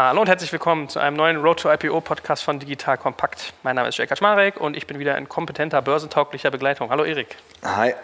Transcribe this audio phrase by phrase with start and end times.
[0.00, 3.52] Hallo und herzlich willkommen zu einem neuen Road to IPO Podcast von Digital Kompakt.
[3.64, 6.90] Mein Name ist Jörg Kaczmarek und ich bin wieder in kompetenter, börsentauglicher Begleitung.
[6.90, 7.34] Hallo Erik.
[7.64, 7.94] Hi.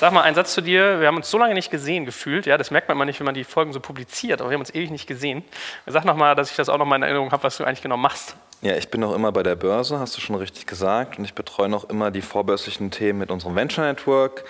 [0.00, 1.00] Sag mal einen Satz zu dir.
[1.00, 2.46] Wir haben uns so lange nicht gesehen gefühlt.
[2.46, 4.62] Ja, das merkt man immer nicht, wenn man die Folgen so publiziert, aber wir haben
[4.62, 5.44] uns ewig nicht gesehen.
[5.84, 7.98] Sag nochmal, dass ich das auch noch mal in Erinnerung habe, was du eigentlich genau
[7.98, 8.36] machst.
[8.62, 11.18] Ja, ich bin noch immer bei der Börse, hast du schon richtig gesagt.
[11.18, 14.44] Und ich betreue noch immer die vorbörslichen Themen mit unserem Venture Network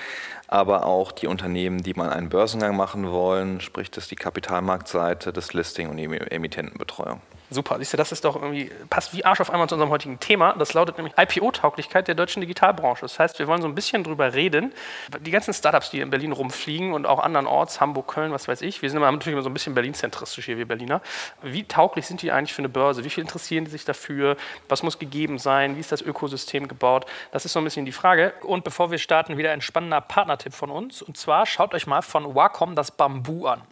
[0.48, 5.52] aber auch die Unternehmen, die mal einen Börsengang machen wollen, sprich das die Kapitalmarktseite, das
[5.54, 7.20] Listing und die Emittentenbetreuung.
[7.54, 10.18] Super, siehst du, das ist doch irgendwie, passt wie Arsch auf einmal zu unserem heutigen
[10.18, 10.54] Thema.
[10.54, 13.02] Das lautet nämlich IPO-Tauglichkeit der deutschen Digitalbranche.
[13.02, 14.72] Das heißt, wir wollen so ein bisschen drüber reden.
[15.20, 18.82] Die ganzen Startups, die in Berlin rumfliegen und auch andernorts, Hamburg, Köln, was weiß ich,
[18.82, 21.00] wir sind immer, natürlich immer so ein bisschen Berlin-zentristisch hier, wir Berliner.
[21.42, 23.04] Wie tauglich sind die eigentlich für eine Börse?
[23.04, 24.36] Wie viel interessieren die sich dafür?
[24.68, 25.76] Was muss gegeben sein?
[25.76, 27.06] Wie ist das Ökosystem gebaut?
[27.30, 28.34] Das ist so ein bisschen die Frage.
[28.42, 31.02] Und bevor wir starten, wieder ein spannender Partnertipp von uns.
[31.02, 33.62] Und zwar schaut euch mal von Wacom das Bambu an.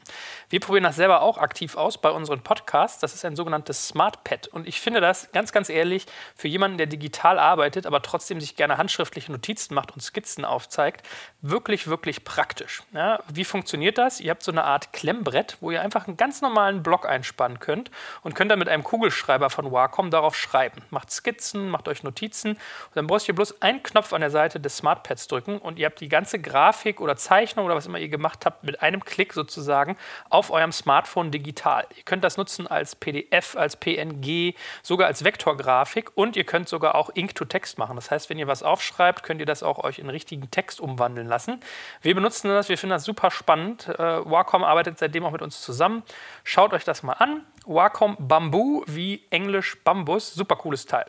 [0.52, 3.00] Wir probieren das selber auch aktiv aus bei unseren Podcasts.
[3.00, 4.48] Das ist ein sogenanntes Smart Pad.
[4.48, 6.04] Und ich finde das ganz, ganz ehrlich
[6.36, 11.08] für jemanden, der digital arbeitet, aber trotzdem sich gerne handschriftliche Notizen macht und Skizzen aufzeigt,
[11.40, 12.82] wirklich, wirklich praktisch.
[12.92, 14.20] Ja, wie funktioniert das?
[14.20, 17.90] Ihr habt so eine Art Klemmbrett, wo ihr einfach einen ganz normalen Block einspannen könnt
[18.20, 20.82] und könnt dann mit einem Kugelschreiber von Wacom darauf schreiben.
[20.90, 22.58] Macht Skizzen, macht euch Notizen und
[22.92, 25.86] dann braucht ihr bloß einen Knopf an der Seite des Smart Pads drücken und ihr
[25.86, 29.32] habt die ganze Grafik oder Zeichnung oder was immer ihr gemacht habt mit einem Klick
[29.32, 29.96] sozusagen
[30.28, 31.86] auf auf eurem Smartphone digital.
[31.96, 36.96] Ihr könnt das nutzen als PDF, als PNG, sogar als Vektorgrafik und ihr könnt sogar
[36.96, 37.94] auch Ink-to-Text machen.
[37.94, 41.28] Das heißt, wenn ihr was aufschreibt, könnt ihr das auch euch in richtigen Text umwandeln
[41.28, 41.60] lassen.
[42.00, 43.86] Wir benutzen das, wir finden das super spannend.
[43.86, 46.02] Äh, Wacom arbeitet seitdem auch mit uns zusammen.
[46.42, 47.46] Schaut euch das mal an.
[47.64, 51.06] Wacom Bamboo wie Englisch Bambus, super cooles Teil.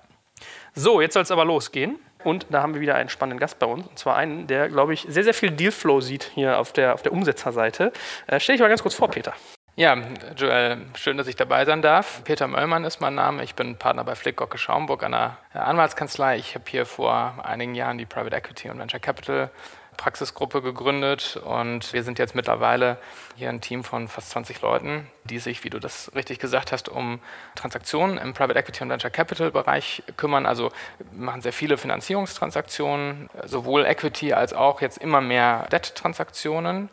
[0.76, 1.98] So, jetzt soll es aber losgehen.
[2.24, 3.88] Und da haben wir wieder einen spannenden Gast bei uns.
[3.88, 7.02] Und zwar einen, der, glaube ich, sehr, sehr viel Dealflow sieht hier auf der, auf
[7.02, 7.92] der Umsetzerseite.
[8.28, 9.34] Äh, Stell dich mal ganz kurz vor, Peter.
[9.76, 9.98] Ja,
[10.38, 12.24] Joel, schön, dass ich dabei sein darf.
[12.26, 13.44] Peter Möllmann ist mein Name.
[13.44, 16.38] Ich bin Partner bei Flickgocke Schaumburg, einer Anwaltskanzlei.
[16.38, 19.50] Ich habe hier vor einigen Jahren die Private Equity und Venture Capital
[19.98, 22.98] Praxisgruppe gegründet und wir sind jetzt mittlerweile
[23.36, 26.90] hier ein Team von fast 20 Leuten, die sich, wie du das richtig gesagt hast,
[26.90, 27.20] um
[27.56, 30.46] Transaktionen im Private Equity und Venture Capital Bereich kümmern.
[30.46, 30.72] Also
[31.12, 36.90] machen sehr viele Finanzierungstransaktionen, sowohl Equity als auch jetzt immer mehr Debt-Transaktionen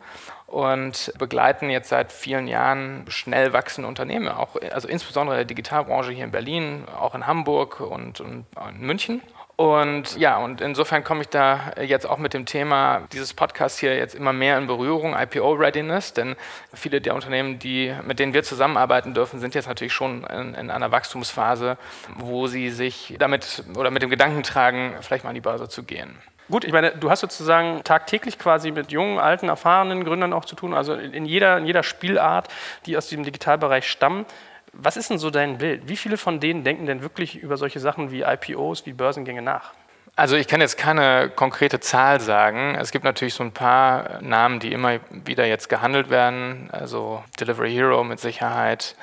[0.51, 6.25] und begleiten jetzt seit vielen Jahren schnell wachsende Unternehmen, auch, also insbesondere der Digitalbranche hier
[6.25, 9.21] in Berlin, auch in Hamburg und, und in München.
[9.61, 13.95] Und ja, und insofern komme ich da jetzt auch mit dem Thema dieses Podcasts hier
[13.95, 16.35] jetzt immer mehr in Berührung, IPO-Readiness, denn
[16.73, 20.71] viele der Unternehmen, die, mit denen wir zusammenarbeiten dürfen, sind jetzt natürlich schon in, in,
[20.71, 21.77] einer Wachstumsphase,
[22.15, 25.83] wo sie sich damit oder mit dem Gedanken tragen, vielleicht mal an die Börse zu
[25.83, 26.17] gehen.
[26.49, 30.55] Gut, ich meine, du hast sozusagen tagtäglich quasi mit jungen, alten, erfahrenen Gründern auch zu
[30.55, 32.47] tun, also in jeder, in jeder Spielart,
[32.87, 34.25] die aus dem Digitalbereich stammen.
[34.73, 35.87] Was ist denn so dein Bild?
[35.87, 39.73] Wie viele von denen denken denn wirklich über solche Sachen wie IPOs, wie Börsengänge nach?
[40.15, 42.75] Also ich kann jetzt keine konkrete Zahl sagen.
[42.75, 46.69] Es gibt natürlich so ein paar Namen, die immer wieder jetzt gehandelt werden.
[46.71, 48.95] Also Delivery Hero mit Sicherheit,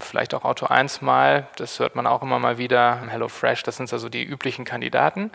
[0.00, 3.00] vielleicht auch Auto 1 mal, das hört man auch immer mal wieder.
[3.08, 5.30] HelloFresh, das sind also die üblichen Kandidaten.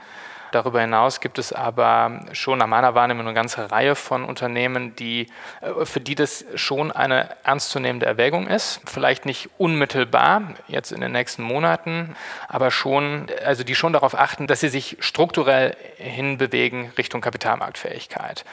[0.52, 5.28] Darüber hinaus gibt es aber schon nach meiner Wahrnehmung eine ganze Reihe von Unternehmen, die,
[5.62, 8.82] äh, für die das schon eine ernstzunehmende Erwägung ist.
[8.86, 12.16] Vielleicht nicht unmittelbar jetzt in den nächsten Monaten,
[12.48, 18.44] aber schon, also die schon darauf achten, dass sie sich strukturell hinbewegen Richtung Kapitalmarktfähigkeit.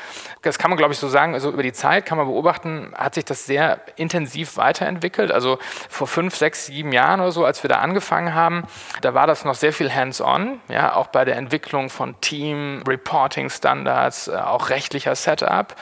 [0.43, 1.35] Das kann man, glaube ich, so sagen.
[1.35, 5.33] Also über die Zeit kann man beobachten, hat sich das sehr intensiv weiterentwickelt.
[5.33, 8.65] Also vor fünf, sechs, sieben Jahren oder so, als wir da angefangen haben,
[9.01, 13.51] da war das noch sehr viel hands-on, ja, auch bei der Entwicklung von Team, Reporting
[13.51, 15.75] Standards, äh, auch rechtlicher Setup.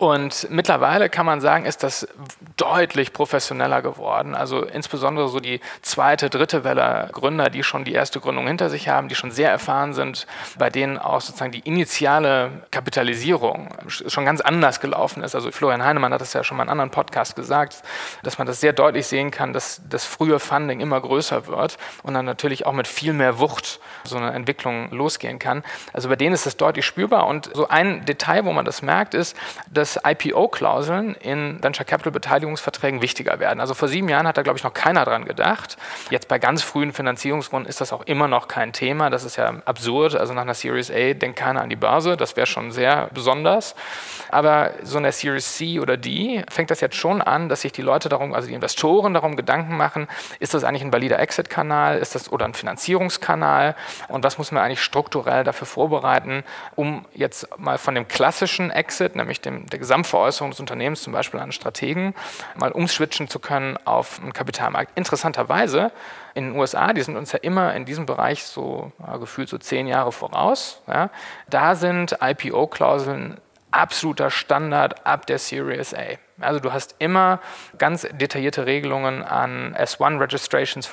[0.00, 2.08] Und mittlerweile kann man sagen, ist das
[2.56, 4.34] deutlich professioneller geworden.
[4.34, 8.88] Also insbesondere so die zweite, dritte Welle Gründer, die schon die erste Gründung hinter sich
[8.88, 10.26] haben, die schon sehr erfahren sind,
[10.58, 15.34] bei denen auch sozusagen die initiale Kapitalisierung schon ganz anders gelaufen ist.
[15.34, 17.82] Also Florian Heinemann hat das ja schon mal in einem anderen Podcast gesagt,
[18.22, 22.14] dass man das sehr deutlich sehen kann, dass das frühe Funding immer größer wird und
[22.14, 25.62] dann natürlich auch mit viel mehr Wucht so eine Entwicklung losgehen kann.
[25.92, 27.26] Also bei denen ist das deutlich spürbar.
[27.26, 29.36] Und so ein Detail, wo man das merkt, ist,
[29.70, 33.60] dass dass IPO-Klauseln in Venture Capital-Beteiligungsverträgen wichtiger werden.
[33.60, 35.76] Also vor sieben Jahren hat da, glaube ich, noch keiner dran gedacht.
[36.10, 39.10] Jetzt bei ganz frühen Finanzierungsrunden ist das auch immer noch kein Thema.
[39.10, 40.14] Das ist ja absurd.
[40.14, 42.16] Also nach einer Series A denkt keiner an die Börse.
[42.16, 43.74] Das wäre schon sehr besonders.
[44.30, 47.82] Aber so eine Series C oder D fängt das jetzt schon an, dass sich die
[47.82, 50.08] Leute darum, also die Investoren darum Gedanken machen,
[50.38, 53.74] ist das eigentlich ein valider Exit-Kanal, ist das oder ein Finanzierungskanal
[54.08, 56.44] und was muss man eigentlich strukturell dafür vorbereiten,
[56.76, 61.40] um jetzt mal von dem klassischen Exit, nämlich dem, der Gesamtveräußerung des Unternehmens, zum Beispiel
[61.40, 62.14] an Strategen,
[62.56, 64.96] mal umswitchen zu können auf einen Kapitalmarkt.
[64.96, 65.90] Interessanterweise
[66.34, 69.58] in den USA, die sind uns ja immer in diesem Bereich so ja, gefühlt so
[69.58, 70.82] zehn Jahre voraus.
[70.86, 71.10] Ja,
[71.48, 73.38] da sind IPO-Klauseln
[73.72, 76.18] absoluter Standard ab der Series A.
[76.42, 77.40] Also du hast immer
[77.78, 80.88] ganz detaillierte Regelungen an S1-Registrations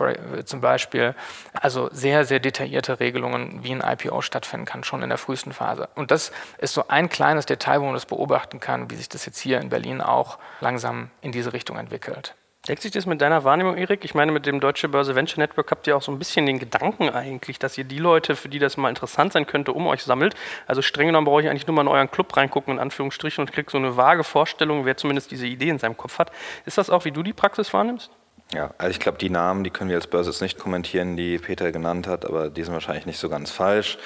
[0.46, 1.16] zum Beispiel,
[1.54, 5.90] also sehr, sehr detaillierte Regelungen, wie ein IPO stattfinden kann, schon in der frühesten Phase.
[5.96, 9.26] Und das ist so ein kleines Detail, wo man das beobachten kann, wie sich das
[9.26, 12.36] jetzt hier in Berlin auch langsam in diese Richtung entwickelt.
[12.68, 14.04] Deckt sich das mit deiner Wahrnehmung, Erik?
[14.04, 16.60] Ich meine, mit dem Deutsche Börse Venture Network habt ihr auch so ein bisschen den
[16.60, 20.04] Gedanken eigentlich, dass ihr die Leute, für die das mal interessant sein könnte, um euch
[20.04, 20.36] sammelt.
[20.66, 23.54] Also streng genommen brauche ich eigentlich nur mal in euren Club reingucken, in Anführungsstrichen, und
[23.54, 26.30] kriege so eine vage Vorstellung, wer zumindest diese Idee in seinem Kopf hat.
[26.66, 28.12] Ist das auch, wie du die Praxis wahrnimmst?
[28.54, 31.38] Ja, also ich glaube, die Namen, die können wir als Börse jetzt nicht kommentieren, die
[31.38, 33.98] Peter genannt hat, aber die sind wahrscheinlich nicht so ganz falsch.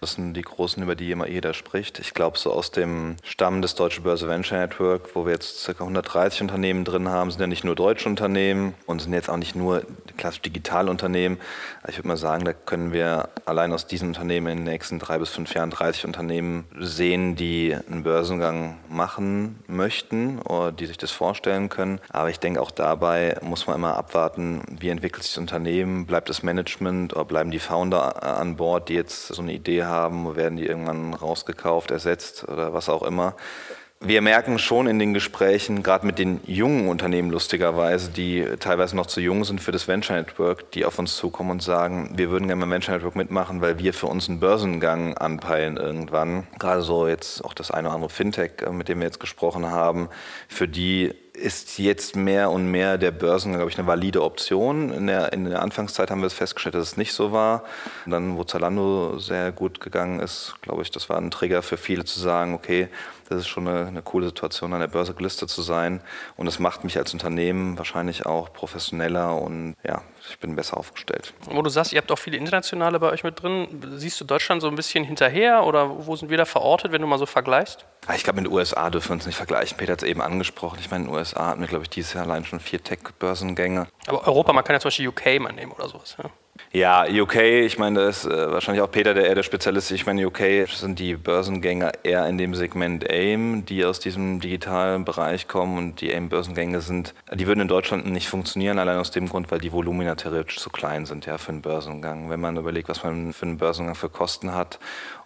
[0.00, 1.98] Das sind die großen, über die immer jeder spricht.
[1.98, 5.72] Ich glaube, so aus dem Stamm des Deutsche Börse Venture Network, wo wir jetzt ca.
[5.72, 9.54] 130 Unternehmen drin haben, sind ja nicht nur deutsche Unternehmen und sind jetzt auch nicht
[9.54, 9.82] nur
[10.16, 11.38] klassisch digitale Unternehmen.
[11.86, 15.18] Ich würde mal sagen, da können wir allein aus diesen Unternehmen in den nächsten drei
[15.18, 21.10] bis fünf Jahren 30 Unternehmen sehen, die einen Börsengang machen möchten oder die sich das
[21.10, 22.00] vorstellen können.
[22.08, 26.06] Aber ich denke, auch dabei muss man immer mal abwarten, wie entwickelt sich das Unternehmen,
[26.06, 30.36] bleibt das Management oder bleiben die Founder an Bord, die jetzt so eine Idee haben,
[30.36, 33.34] werden die irgendwann rausgekauft, ersetzt oder was auch immer.
[34.02, 39.04] Wir merken schon in den Gesprächen, gerade mit den jungen Unternehmen lustigerweise, die teilweise noch
[39.04, 42.46] zu jung sind für das Venture Network, die auf uns zukommen und sagen, wir würden
[42.46, 46.46] gerne beim Venture Network mitmachen, weil wir für uns einen Börsengang anpeilen irgendwann.
[46.58, 49.66] Gerade so jetzt auch das eine oder andere Fintech, äh, mit dem wir jetzt gesprochen
[49.66, 50.08] haben,
[50.48, 54.92] für die ist jetzt mehr und mehr der Börsen, glaube ich, eine valide Option.
[54.92, 57.64] In der, in der Anfangszeit haben wir es festgestellt, dass es nicht so war.
[58.04, 61.76] Und dann, wo Zalando sehr gut gegangen ist, glaube ich, das war ein Trigger für
[61.76, 62.88] viele zu sagen, okay,
[63.30, 66.02] das ist schon eine, eine coole Situation, an der Börse gelistet zu sein.
[66.36, 71.34] Und es macht mich als Unternehmen wahrscheinlich auch professioneller und ja, ich bin besser aufgestellt.
[71.50, 73.68] Wo du sagst, ihr habt auch viele internationale bei euch mit drin.
[73.96, 77.06] Siehst du Deutschland so ein bisschen hinterher oder wo sind wir da verortet, wenn du
[77.06, 77.84] mal so vergleichst?
[78.06, 79.76] Ah, ich glaube, mit den USA dürfen wir uns nicht vergleichen.
[79.76, 80.78] Peter hat es eben angesprochen.
[80.80, 83.88] Ich meine, in den USA hatten wir, glaube ich, dieses Jahr allein schon vier Tech-Börsengänge.
[84.06, 86.16] Aber Europa, man kann ja zum Beispiel UK mal nehmen oder sowas.
[86.22, 86.30] Ja?
[86.72, 89.90] Ja, UK, ich meine, da ist äh, wahrscheinlich auch Peter der eher der Spezialist.
[89.90, 95.04] Ich meine, UK sind die Börsengänge eher in dem Segment AIM, die aus diesem digitalen
[95.04, 99.28] Bereich kommen und die AIM-Börsengänge sind, die würden in Deutschland nicht funktionieren, allein aus dem
[99.28, 102.30] Grund, weil die Volumina theoretisch zu klein sind ja, für einen Börsengang.
[102.30, 104.78] Wenn man überlegt, was man für einen Börsengang für Kosten hat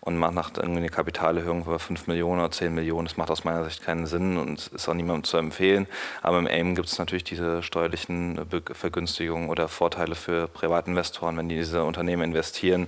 [0.05, 3.45] und man macht irgendwie eine Kapitalerhöhung über 5 Millionen oder 10 Millionen, das macht aus
[3.45, 5.87] meiner Sicht keinen Sinn und ist auch niemandem zu empfehlen.
[6.21, 8.39] Aber im AIM gibt es natürlich diese steuerlichen
[8.73, 12.87] Vergünstigungen oder Vorteile für Privatinvestoren, wenn die diese Unternehmen investieren.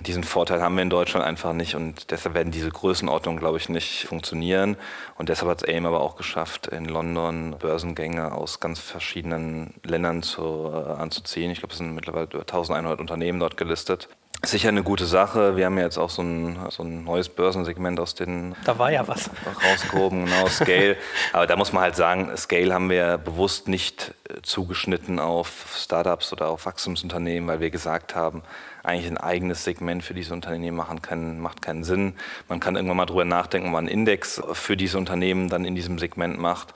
[0.00, 3.68] Diesen Vorteil haben wir in Deutschland einfach nicht und deshalb werden diese Größenordnungen, glaube ich,
[3.68, 4.76] nicht funktionieren.
[5.18, 10.24] Und deshalb hat es AIM aber auch geschafft, in London Börsengänge aus ganz verschiedenen Ländern
[10.24, 11.52] zu, äh, anzuziehen.
[11.52, 14.08] Ich glaube, es sind mittlerweile über 1100 Unternehmen dort gelistet.
[14.44, 15.56] Sicher eine gute Sache.
[15.56, 18.54] Wir haben ja jetzt auch so ein, so ein neues Börsensegment aus den.
[18.64, 19.30] Da war ja was.
[19.64, 20.96] Rausgehoben, genau, Scale.
[21.32, 26.32] Aber da muss man halt sagen, Scale haben wir bewusst nicht äh, zugeschnitten auf Startups
[26.32, 28.42] oder auf Wachstumsunternehmen, weil wir gesagt haben,
[28.84, 32.14] eigentlich ein eigenes Segment für diese Unternehmen machen kann, macht keinen Sinn.
[32.48, 35.74] Man kann irgendwann mal drüber nachdenken, ob man einen Index für diese Unternehmen dann in
[35.74, 36.74] diesem Segment macht.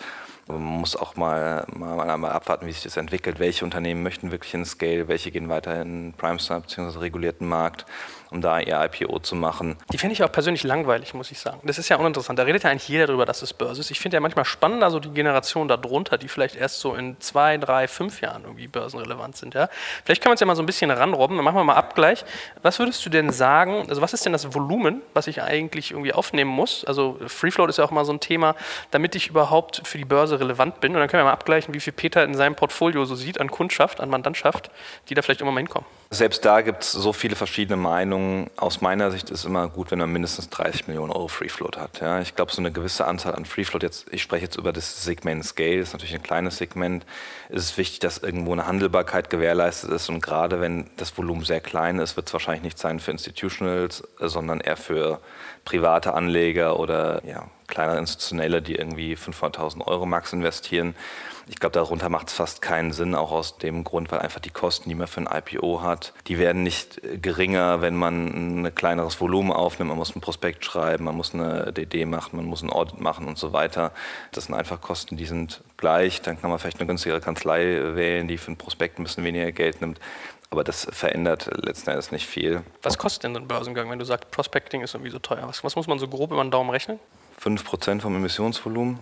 [0.52, 3.38] Man muss auch mal, mal, mal, abwarten, wie sich das entwickelt.
[3.38, 6.98] Welche Unternehmen möchten wirklich in Scale, welche gehen weiter in Prime-Star bzw.
[6.98, 7.86] regulierten Markt
[8.30, 9.76] um da ihr IPO zu machen.
[9.92, 11.60] Die finde ich auch persönlich langweilig, muss ich sagen.
[11.64, 12.38] Das ist ja uninteressant.
[12.38, 13.90] Da redet ja eigentlich jeder darüber, dass es Börse ist.
[13.90, 17.58] Ich finde ja manchmal spannender so die Generation darunter, die vielleicht erst so in zwei,
[17.58, 19.54] drei, fünf Jahren irgendwie börsenrelevant sind.
[19.54, 19.68] Ja?
[20.04, 21.36] Vielleicht können wir uns ja mal so ein bisschen ranrobben.
[21.36, 22.24] Dann machen wir mal Abgleich.
[22.62, 26.12] Was würdest du denn sagen, also was ist denn das Volumen, was ich eigentlich irgendwie
[26.12, 26.84] aufnehmen muss?
[26.84, 28.54] Also Free Float ist ja auch mal so ein Thema,
[28.90, 30.94] damit ich überhaupt für die Börse relevant bin.
[30.94, 33.50] Und dann können wir mal abgleichen, wie viel Peter in seinem Portfolio so sieht an
[33.50, 34.70] Kundschaft, an Mandantschaft,
[35.08, 35.86] die da vielleicht immer mal hinkommen.
[36.12, 38.50] Selbst da gibt es so viele verschiedene Meinungen.
[38.56, 41.78] Aus meiner Sicht ist es immer gut, wenn man mindestens 30 Millionen Euro Free Float
[41.78, 42.00] hat.
[42.00, 44.72] Ja, ich glaube, so eine gewisse Anzahl an Free Float, jetzt, ich spreche jetzt über
[44.72, 47.06] das Segment Scale, ist natürlich ein kleines Segment,
[47.48, 50.08] ist es wichtig, dass irgendwo eine Handelbarkeit gewährleistet ist.
[50.08, 54.02] Und gerade wenn das Volumen sehr klein ist, wird es wahrscheinlich nicht sein für Institutionals,
[54.18, 55.20] sondern eher für
[55.64, 60.94] private Anleger oder ja, kleinere Institutionelle, die irgendwie 500.000 Euro max investieren.
[61.48, 64.50] Ich glaube, darunter macht es fast keinen Sinn, auch aus dem Grund, weil einfach die
[64.50, 69.20] Kosten, die man für ein IPO hat, die werden nicht geringer, wenn man ein kleineres
[69.20, 69.88] Volumen aufnimmt.
[69.88, 73.26] Man muss ein Prospekt schreiben, man muss eine DD machen, man muss ein Audit machen
[73.26, 73.92] und so weiter.
[74.32, 76.22] Das sind einfach Kosten, die sind gleich.
[76.22, 79.50] Dann kann man vielleicht eine günstigere Kanzlei wählen, die für ein Prospekt ein bisschen weniger
[79.50, 79.98] Geld nimmt.
[80.50, 82.62] Aber das verändert letzten Endes nicht viel.
[82.82, 85.46] Was kostet denn so ein Börsengang, wenn du sagst, Prospecting ist irgendwie so teuer?
[85.46, 86.98] Was, was muss man so grob über den Daumen rechnen?
[87.42, 88.98] 5% vom Emissionsvolumen,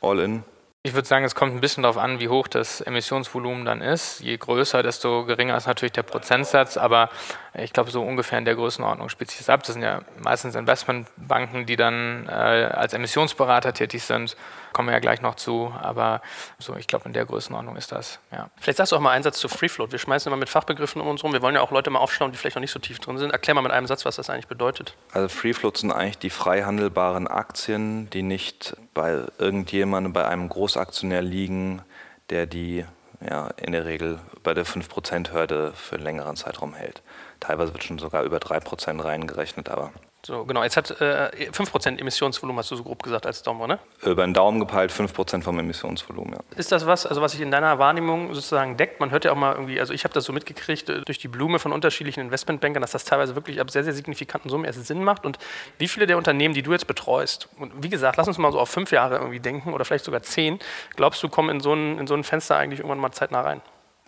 [0.00, 0.44] all in.
[0.84, 4.18] Ich würde sagen, es kommt ein bisschen darauf an, wie hoch das Emissionsvolumen dann ist.
[4.18, 7.08] Je größer, desto geringer ist natürlich der Prozentsatz, aber
[7.54, 9.62] ich glaube, so ungefähr in der Größenordnung spielt sich das ab.
[9.62, 14.36] Das sind ja meistens Investmentbanken, die dann äh, als Emissionsberater tätig sind.
[14.72, 16.22] Kommen wir ja gleich noch zu, aber
[16.58, 18.18] so, ich glaube, in der Größenordnung ist das.
[18.30, 18.50] Ja.
[18.60, 19.92] Vielleicht sagst du auch mal einen Satz zu Free Float.
[19.92, 21.32] Wir schmeißen immer mit Fachbegriffen um uns rum.
[21.32, 23.30] Wir wollen ja auch Leute mal aufschauen, die vielleicht noch nicht so tief drin sind.
[23.30, 24.94] Erklär mal mit einem Satz, was das eigentlich bedeutet.
[25.12, 30.48] Also Free Float sind eigentlich die frei handelbaren Aktien, die nicht bei irgendjemandem, bei einem
[30.48, 31.82] Großaktionär liegen,
[32.30, 32.84] der die
[33.28, 37.02] ja, in der Regel bei der 5%-Hürde für einen längeren Zeitraum hält.
[37.40, 39.92] Teilweise wird schon sogar über 3% reingerechnet, aber
[40.24, 40.62] so, genau.
[40.62, 43.80] Jetzt hat äh, 5% Emissionsvolumen, hast du so grob gesagt, als Daumen, ne?
[44.02, 46.40] Über den Daumen gepeilt 5% vom Emissionsvolumen, ja.
[46.56, 49.00] Ist das was, also was sich in deiner Wahrnehmung sozusagen deckt?
[49.00, 51.26] Man hört ja auch mal irgendwie, also ich habe das so mitgekriegt äh, durch die
[51.26, 55.02] Blume von unterschiedlichen Investmentbankern, dass das teilweise wirklich ab sehr, sehr signifikanten Summen erst Sinn
[55.02, 55.26] macht.
[55.26, 55.38] Und
[55.78, 58.60] wie viele der Unternehmen, die du jetzt betreust, und wie gesagt, lass uns mal so
[58.60, 60.60] auf fünf Jahre irgendwie denken oder vielleicht sogar zehn,
[60.94, 63.60] glaubst du, kommen in so ein, in so ein Fenster eigentlich irgendwann mal zeitnah rein?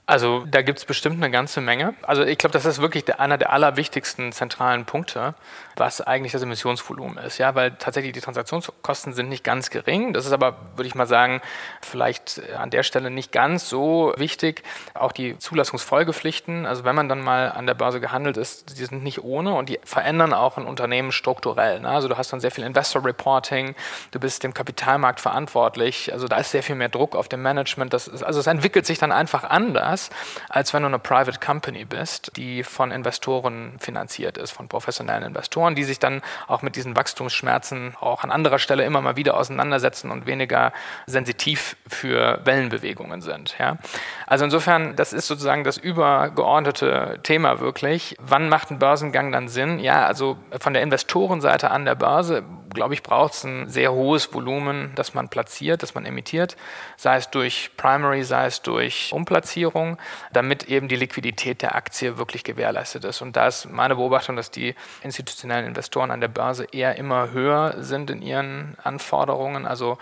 [0.06, 1.94] Also da gibt es bestimmt eine ganze Menge.
[2.02, 5.34] Also ich glaube, das ist wirklich der, einer der allerwichtigsten zentralen Punkte,
[5.76, 7.38] was eigentlich das Emissionsvolumen ist.
[7.38, 10.12] Ja, weil tatsächlich die Transaktionskosten sind nicht ganz gering.
[10.12, 11.40] Das ist aber, würde ich mal sagen,
[11.82, 14.62] vielleicht an der Stelle nicht ganz so wichtig.
[14.94, 19.02] Auch die Zulassungsfolgepflichten, also wenn man dann mal an der Börse gehandelt ist, die sind
[19.02, 21.80] nicht ohne und die verändern auch ein Unternehmen strukturell.
[21.80, 21.88] Ne?
[21.88, 23.74] Also du hast dann sehr viel Investor Reporting,
[24.10, 26.12] du bist dem Kapitalmarkt verantwortlich.
[26.12, 27.92] Also da ist sehr viel mehr Druck auf dem Management.
[27.92, 30.10] Das ist, also es entwickelt sich dann einfach anders,
[30.48, 35.63] als wenn du eine Private Company bist, die von Investoren finanziert ist, von professionellen Investoren,
[35.70, 40.10] die sich dann auch mit diesen Wachstumsschmerzen auch an anderer Stelle immer mal wieder auseinandersetzen
[40.10, 40.72] und weniger
[41.06, 43.56] sensitiv für Wellenbewegungen sind.
[43.58, 43.78] Ja?
[44.26, 48.16] Also insofern, das ist sozusagen das übergeordnete Thema wirklich.
[48.20, 49.78] Wann macht ein Börsengang dann Sinn?
[49.78, 52.44] Ja, also von der Investorenseite an der Börse
[52.74, 56.56] glaube ich, braucht es ein sehr hohes Volumen, das man platziert, das man emittiert,
[56.96, 59.96] sei es durch Primary, sei es durch Umplatzierung,
[60.32, 63.22] damit eben die Liquidität der Aktie wirklich gewährleistet ist.
[63.22, 67.82] Und da ist meine Beobachtung, dass die institutionellen Investoren an der Börse eher immer höher
[67.82, 69.66] sind in ihren Anforderungen.
[69.66, 69.98] Also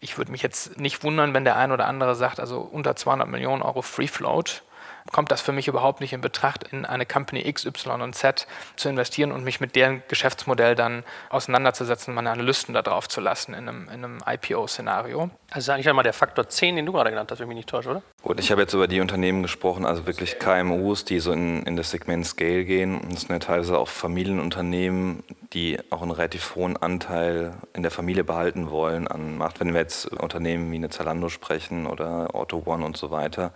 [0.00, 3.28] ich würde mich jetzt nicht wundern, wenn der ein oder andere sagt, also unter 200
[3.28, 4.62] Millionen Euro Free Float
[5.10, 8.46] kommt das für mich überhaupt nicht in Betracht, in eine Company X, Y und Z
[8.76, 13.54] zu investieren und mich mit deren Geschäftsmodell dann auseinanderzusetzen, meine Analysten da drauf zu lassen
[13.54, 15.30] in einem, in einem IPO-Szenario.
[15.50, 17.56] Also ist eigentlich einmal der Faktor 10, den du gerade genannt hast, wenn ich mich
[17.56, 18.02] nicht täusche, oder?
[18.22, 21.76] Gut, ich habe jetzt über die Unternehmen gesprochen, also wirklich KMUs, die so in, in
[21.76, 23.00] das Segment Scale gehen.
[23.00, 27.90] Und das sind ja teilweise auch Familienunternehmen, die auch einen relativ hohen Anteil in der
[27.90, 29.60] Familie behalten wollen an Macht.
[29.60, 33.52] Wenn wir jetzt Unternehmen wie eine Zalando sprechen oder Auto One und so weiter,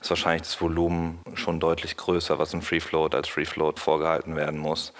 [0.00, 4.36] ist wahrscheinlich das Volumen schon deutlich größer, was im Free Float als Free Float vorgehalten
[4.36, 4.92] werden muss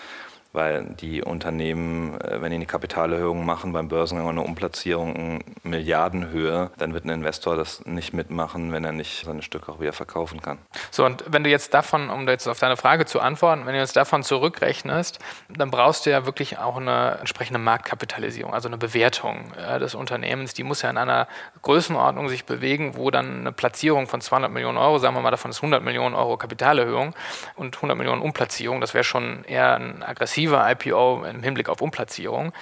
[0.52, 5.44] weil die Unternehmen, äh, wenn die eine Kapitalerhöhung machen beim Börsengang oder eine Umplatzierung in
[5.62, 9.92] Milliardenhöhe, dann wird ein Investor das nicht mitmachen, wenn er nicht seine Stücke auch wieder
[9.92, 10.58] verkaufen kann.
[10.90, 13.78] So, und wenn du jetzt davon, um jetzt auf deine Frage zu antworten, wenn du
[13.78, 19.52] jetzt davon zurückrechnest, dann brauchst du ja wirklich auch eine entsprechende Marktkapitalisierung, also eine Bewertung
[19.54, 20.54] äh, des Unternehmens.
[20.54, 21.28] Die muss ja in einer
[21.62, 25.50] Größenordnung sich bewegen, wo dann eine Platzierung von 200 Millionen Euro, sagen wir mal, davon
[25.50, 27.14] ist 100 Millionen Euro Kapitalerhöhung
[27.56, 31.80] und 100 Millionen Umplatzierung, das wäre schon eher ein aggressiv aggressiver IPO im Hinblick auf
[31.80, 32.52] Umplatzierung.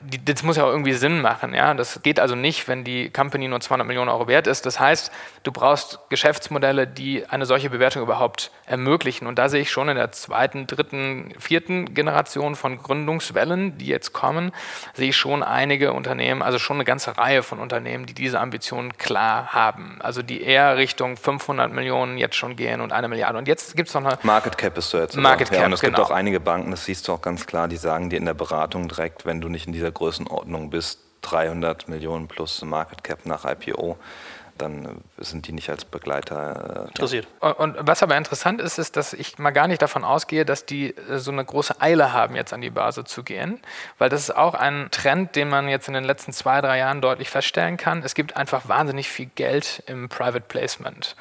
[0.00, 1.54] Die, das muss ja auch irgendwie Sinn machen.
[1.54, 1.74] Ja?
[1.74, 4.66] Das geht also nicht, wenn die Company nur 200 Millionen Euro wert ist.
[4.66, 5.10] Das heißt,
[5.42, 9.26] du brauchst Geschäftsmodelle, die eine solche Bewertung überhaupt ermöglichen.
[9.26, 14.12] Und da sehe ich schon in der zweiten, dritten, vierten Generation von Gründungswellen, die jetzt
[14.12, 14.52] kommen,
[14.94, 18.96] sehe ich schon einige Unternehmen, also schon eine ganze Reihe von Unternehmen, die diese Ambitionen
[18.96, 19.98] klar haben.
[20.00, 23.38] Also die eher Richtung 500 Millionen jetzt schon gehen und eine Milliarde.
[23.38, 24.18] Und jetzt gibt es noch eine...
[24.22, 25.16] Market Cap ist du jetzt.
[25.16, 25.96] Market Cap, ja, und es genau.
[25.96, 28.34] gibt auch einige Banken, das siehst du auch ganz klar, die sagen dir in der
[28.34, 33.44] Beratung direkt, wenn du nicht in dieser Größenordnung bist, 300 Millionen plus Market Cap nach
[33.44, 33.98] IPO,
[34.58, 37.26] dann sind die nicht als Begleiter äh, interessiert.
[37.40, 40.96] Und was aber interessant ist, ist, dass ich mal gar nicht davon ausgehe, dass die
[40.96, 43.60] äh, so eine große Eile haben, jetzt an die Börse zu gehen,
[43.98, 47.00] weil das ist auch ein Trend, den man jetzt in den letzten zwei, drei Jahren
[47.00, 48.02] deutlich feststellen kann.
[48.02, 51.16] Es gibt einfach wahnsinnig viel Geld im Private Placement.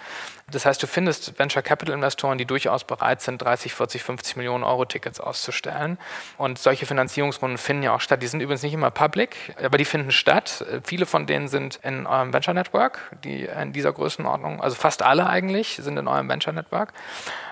[0.49, 4.63] Das heißt, du findest Venture Capital Investoren, die durchaus bereit sind, 30, 40, 50 Millionen
[4.63, 5.97] Euro Tickets auszustellen.
[6.37, 8.21] Und solche Finanzierungsrunden finden ja auch statt.
[8.21, 10.65] Die sind übrigens nicht immer public, aber die finden statt.
[10.85, 15.27] Viele von denen sind in eurem Venture Network, die in dieser Größenordnung, also fast alle
[15.27, 16.93] eigentlich, sind in eurem Venture Network.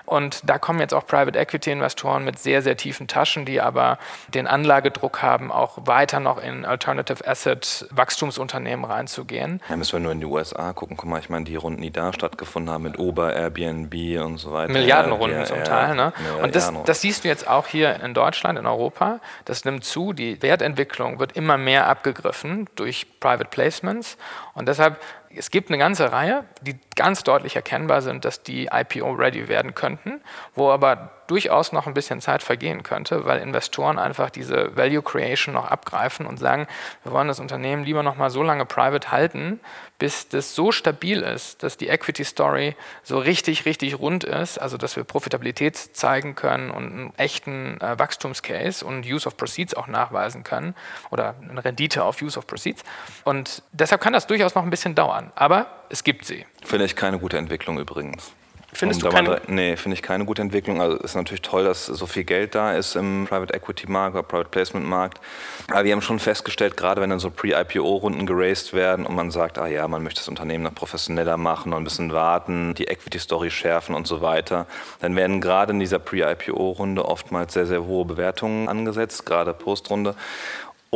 [0.06, 3.98] Und da kommen jetzt auch Private Equity Investoren mit sehr, sehr tiefen Taschen, die aber
[4.28, 9.60] den Anlagedruck haben, auch weiter noch in Alternative Asset Wachstumsunternehmen reinzugehen.
[9.68, 10.96] Ja, müssen wir nur in die USA gucken.
[10.96, 13.94] Guck mal, ich meine, die Runden, die da stattgefunden haben mit Uber, Airbnb
[14.24, 14.72] und so weiter.
[14.72, 15.94] Milliardenrunden ja, zum Teil.
[15.94, 16.12] Ne?
[16.42, 19.20] Und das, das siehst du jetzt auch hier in Deutschland, in Europa.
[19.44, 20.12] Das nimmt zu.
[20.12, 24.16] Die Wertentwicklung wird immer mehr abgegriffen durch Private Placements.
[24.54, 25.00] Und deshalb
[25.34, 30.20] es gibt eine ganze Reihe, die ganz deutlich erkennbar sind, dass die IPO-ready werden könnten,
[30.54, 35.54] wo aber durchaus noch ein bisschen Zeit vergehen könnte, weil Investoren einfach diese Value Creation
[35.54, 36.66] noch abgreifen und sagen,
[37.02, 39.60] wir wollen das Unternehmen lieber noch mal so lange private halten,
[39.98, 44.76] bis das so stabil ist, dass die Equity Story so richtig, richtig rund ist, also
[44.76, 49.86] dass wir Profitabilität zeigen können und einen echten äh, Wachstumscase und Use of Proceeds auch
[49.86, 50.74] nachweisen können
[51.10, 52.84] oder eine Rendite auf Use of Proceeds.
[53.24, 56.44] Und deshalb kann das durchaus noch ein bisschen dauern, aber es gibt sie.
[56.64, 58.32] Finde ich keine gute Entwicklung übrigens.
[58.72, 59.40] Findest um du keine?
[59.46, 60.80] Nee, finde ich keine gute Entwicklung.
[60.80, 64.22] Also ist natürlich toll, dass so viel Geld da ist im Private Equity Markt oder
[64.22, 65.20] Private Placement Markt.
[65.68, 69.58] Aber wir haben schon festgestellt, gerade wenn dann so Pre-IPO-Runden geraced werden und man sagt,
[69.58, 73.50] ah ja, man möchte das Unternehmen noch professioneller machen und ein bisschen warten, die Equity-Story
[73.50, 74.66] schärfen und so weiter,
[75.00, 80.14] dann werden gerade in dieser Pre-IPO-Runde oftmals sehr, sehr hohe Bewertungen angesetzt, gerade Postrunde.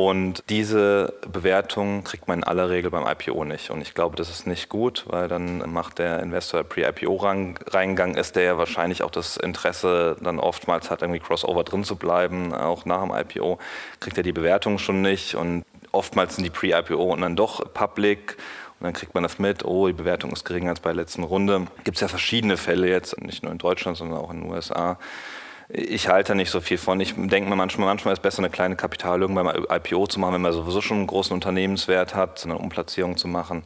[0.09, 3.71] Und diese Bewertung kriegt man in aller Regel beim IPO nicht.
[3.71, 8.45] Und ich glaube, das ist nicht gut, weil dann macht der Investor Pre-IPO-Reingang, ist der
[8.45, 13.03] ja wahrscheinlich auch das Interesse dann oftmals hat, irgendwie Crossover drin zu bleiben, auch nach
[13.03, 13.59] dem IPO,
[14.01, 15.35] kriegt er die Bewertung schon nicht.
[15.35, 18.39] Und oftmals sind die Pre-IPO und dann doch public.
[18.79, 21.25] Und dann kriegt man das mit, oh, die Bewertung ist geringer als bei der letzten
[21.25, 21.67] Runde.
[21.85, 24.99] Gibt es ja verschiedene Fälle jetzt, nicht nur in Deutschland, sondern auch in den USA
[25.73, 27.01] ich halte nicht so viel von.
[27.01, 30.35] Ich denke mir manchmal, manchmal ist es besser, eine kleine Kapitallösung beim IPO zu machen,
[30.35, 33.65] wenn man sowieso schon einen großen Unternehmenswert hat, eine Umplatzierung zu machen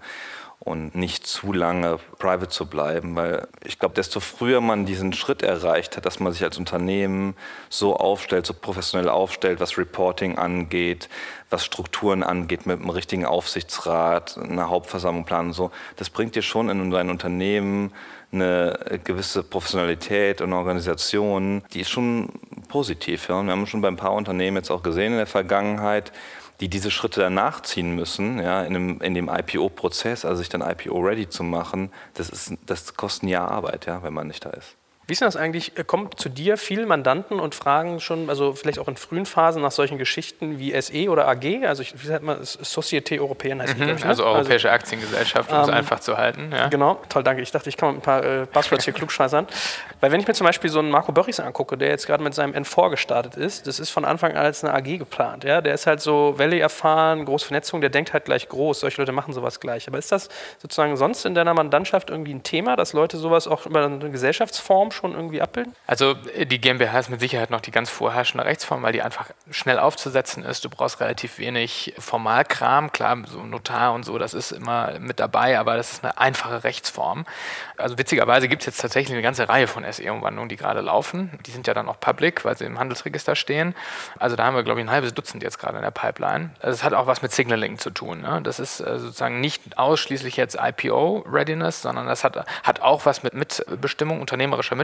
[0.60, 5.42] und nicht zu lange private zu bleiben, weil ich glaube, desto früher man diesen Schritt
[5.42, 7.36] erreicht hat, dass man sich als Unternehmen
[7.68, 11.08] so aufstellt, so professionell aufstellt, was Reporting angeht,
[11.50, 16.42] was Strukturen angeht, mit einem richtigen Aufsichtsrat, einer Hauptversammlung planen und so, das bringt dir
[16.42, 17.92] schon in dein Unternehmen
[18.34, 22.28] eine gewisse Professionalität und Organisation, die ist schon
[22.68, 23.28] positiv.
[23.28, 23.36] Ja.
[23.36, 26.12] Und wir haben schon bei ein paar Unternehmen jetzt auch gesehen in der Vergangenheit,
[26.60, 30.62] die diese Schritte danach ziehen müssen, ja, in dem, in dem IPO-Prozess, also sich dann
[30.62, 34.50] IPO-ready zu machen, das, ist, das kostet ein Jahr Arbeit, ja, wenn man nicht da
[34.50, 34.76] ist.
[35.06, 35.76] Wie ist das eigentlich?
[35.78, 39.60] Äh, kommen zu dir viele Mandanten und fragen schon, also vielleicht auch in frühen Phasen
[39.60, 41.66] nach solchen Geschichten wie SE oder AG?
[41.66, 44.08] Also, ich, wie sagt man, Société Européenne heißt mhm, die, ne?
[44.08, 46.50] Also Europäische also, Aktiengesellschaft, um ähm, es einfach zu halten.
[46.52, 46.68] Ja.
[46.68, 47.42] Genau, toll, danke.
[47.42, 49.46] Ich dachte, ich kann mit ein paar äh, Buzzwords hier klugscheißern.
[50.00, 52.34] Weil, wenn ich mir zum Beispiel so einen Marco Börries angucke, der jetzt gerade mit
[52.34, 55.44] seinem N4 gestartet ist, das ist von Anfang an als eine AG geplant.
[55.44, 55.60] Ja?
[55.60, 58.80] Der ist halt so Valley erfahren, große Vernetzung, der denkt halt gleich groß.
[58.80, 59.86] Solche Leute machen sowas gleich.
[59.86, 60.30] Aber ist das
[60.62, 64.92] sozusagen sonst in deiner Mandantschaft irgendwie ein Thema, dass Leute sowas auch über eine Gesellschaftsform
[64.94, 65.74] schon irgendwie abbilden?
[65.86, 69.30] Also äh, die GmbH ist mit Sicherheit noch die ganz vorherrschende Rechtsform, weil die einfach
[69.50, 70.64] schnell aufzusetzen ist.
[70.64, 72.92] Du brauchst relativ wenig Formalkram.
[72.92, 76.64] Klar, so Notar und so, das ist immer mit dabei, aber das ist eine einfache
[76.64, 77.26] Rechtsform.
[77.76, 81.38] Also witzigerweise gibt es jetzt tatsächlich eine ganze Reihe von SE-Umwandlungen, die gerade laufen.
[81.46, 83.74] Die sind ja dann auch public, weil sie im Handelsregister stehen.
[84.18, 86.50] Also da haben wir, glaube ich, ein halbes Dutzend jetzt gerade in der Pipeline.
[86.60, 88.20] Also es hat auch was mit Signaling zu tun.
[88.20, 88.40] Ne?
[88.42, 93.34] Das ist äh, sozusagen nicht ausschließlich jetzt IPO-Readiness, sondern das hat, hat auch was mit
[93.34, 94.83] Mitbestimmung, unternehmerischer Mitbestimmung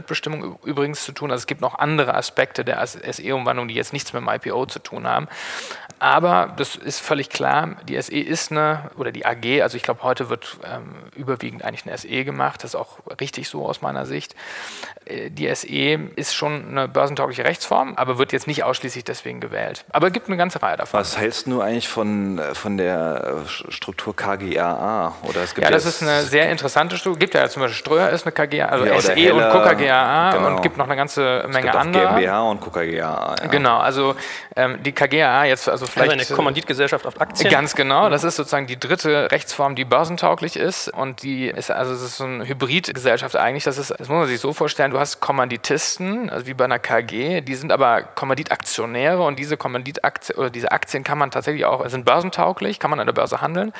[0.63, 1.31] übrigens übrigens zu tun.
[1.31, 4.79] Also es gibt noch andere Aspekte der SE-Umwandlung, die jetzt nichts mit dem IPO zu
[4.79, 5.27] tun haben.
[5.99, 10.01] Aber das ist völlig klar, die SE ist eine, oder die AG, also ich glaube,
[10.01, 14.07] heute wird ähm, überwiegend eigentlich eine SE gemacht, das ist auch richtig so aus meiner
[14.07, 14.35] Sicht.
[15.05, 15.67] Äh, die SE
[16.15, 19.85] ist schon eine börsentaugliche Rechtsform, aber wird jetzt nicht ausschließlich deswegen gewählt.
[19.91, 20.99] Aber es gibt eine ganze Reihe davon.
[20.99, 25.13] Was hältst du eigentlich von, äh, von der Struktur KGAA?
[25.21, 27.17] Oder es gibt ja, das ist eine sehr interessante Struktur.
[27.17, 29.90] Es gibt ja zum Beispiel Ströer ist eine KGAA, also ja, SE Heller, und KGAA
[30.33, 30.47] genau.
[30.47, 32.07] und gibt noch eine ganze Menge es gibt andere.
[32.07, 32.91] GmbH und KGAA.
[32.91, 33.35] Ja.
[33.47, 34.15] Genau, also
[34.55, 36.11] ähm, die KGAA jetzt, also vielleicht.
[36.11, 37.49] Also eine Kommanditgesellschaft auf Aktien.
[37.49, 41.93] Ganz genau, das ist sozusagen die dritte Rechtsform, die börsentauglich ist und die ist, also
[41.93, 43.63] es ist so eine Hybridgesellschaft eigentlich.
[43.63, 46.79] Das, ist, das muss man sich so vorstellen, du hast Kommanditisten, also wie bei einer
[46.79, 51.87] KG, die sind aber Kommanditaktionäre und diese Kommanditaktien oder diese Aktien kann man tatsächlich auch,
[51.89, 53.73] sind börsentauglich, kann man an der Börse handeln.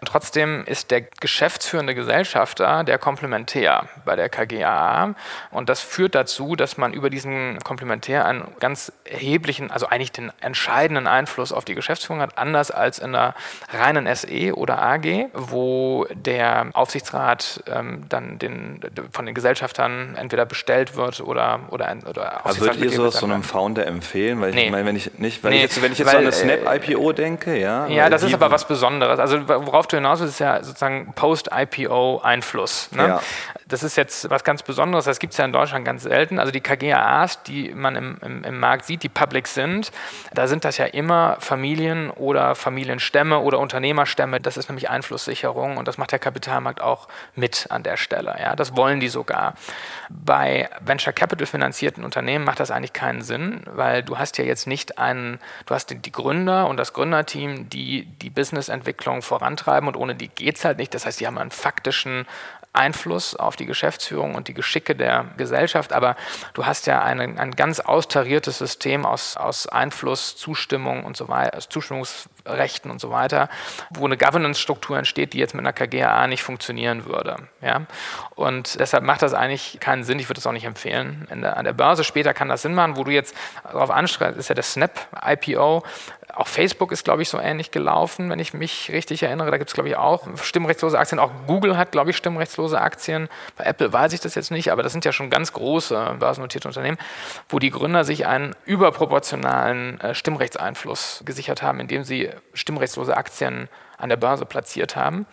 [0.00, 5.14] Und trotzdem ist der geschäftsführende Gesellschafter der Komplementär bei der KGAA
[5.50, 10.32] und das führt dazu, dass man über diesen Komplementär einen ganz erheblichen, also eigentlich den
[10.40, 13.34] entscheidenden Einfluss auf die Geschäftsführung hat, anders als in der
[13.72, 18.80] reinen SE oder AG, wo der Aufsichtsrat ähm, dann den,
[19.12, 23.42] von den Gesellschaftern entweder bestellt wird oder oder, oder Also würdet ihr sowas so einem
[23.42, 24.40] Founder empfehlen?
[24.40, 24.66] Weil nee.
[24.66, 26.48] ich meine, wenn ich nicht, weil nee, ich jetzt, wenn ich jetzt weil, so an
[26.48, 27.86] eine äh, Snap-IPO denke, ja.
[27.86, 29.18] Ja, das ist aber was Besonderes.
[29.18, 32.90] Also worauf du hinaus willst, ist ja sozusagen Post-IPO-Einfluss.
[32.92, 33.08] Ne?
[33.08, 33.20] Ja.
[33.66, 35.04] Das ist jetzt was ganz Besonderes.
[35.04, 36.38] Das gibt es ja in Deutschland ganz selten.
[36.38, 39.90] Also die KGAAs, die man im, im, im Markt sieht, die public sind,
[40.32, 44.40] da sind das ja immer Familien oder Familienstämme oder Unternehmerstämme.
[44.40, 48.36] Das ist nämlich Einflusssicherung und das macht der Kapitalmarkt auch mit an der Stelle.
[48.38, 49.54] Ja, das wollen die sogar.
[50.08, 54.66] Bei Venture Capital finanzierten Unternehmen macht das eigentlich keinen Sinn, weil du hast ja jetzt
[54.66, 60.14] nicht einen, du hast die Gründer und das Gründerteam, die die Businessentwicklung vorantreiben und ohne
[60.14, 60.94] die geht es halt nicht.
[60.94, 62.26] Das heißt, die haben einen faktischen
[62.72, 66.14] Einfluss auf die Geschäftsführung und die Geschicke der Gesellschaft, aber
[66.54, 71.58] du hast ja eine, ein ganz austariertes System aus, aus Einfluss, Zustimmung und so weiter,
[71.58, 73.48] Zustimmungsrechten und so weiter,
[73.90, 77.36] wo eine Governance-Struktur entsteht, die jetzt mit einer KGAA nicht funktionieren würde.
[77.60, 77.86] Ja?
[78.36, 81.26] Und deshalb macht das eigentlich keinen Sinn, ich würde das auch nicht empfehlen.
[81.30, 84.48] Der, an der Börse später kann das Sinn machen, wo du jetzt darauf anschreibst, ist
[84.48, 85.82] ja das Snap-IPO,
[86.34, 89.50] auch Facebook ist, glaube ich, so ähnlich gelaufen, wenn ich mich richtig erinnere.
[89.50, 91.18] Da gibt es, glaube ich, auch stimmrechtslose Aktien.
[91.18, 93.28] Auch Google hat, glaube ich, stimmrechtslose Aktien.
[93.56, 96.68] Bei Apple weiß ich das jetzt nicht, aber das sind ja schon ganz große börsennotierte
[96.68, 96.98] Unternehmen,
[97.48, 104.08] wo die Gründer sich einen überproportionalen äh, Stimmrechtseinfluss gesichert haben, indem sie stimmrechtslose Aktien an
[104.08, 105.26] der Börse platziert haben.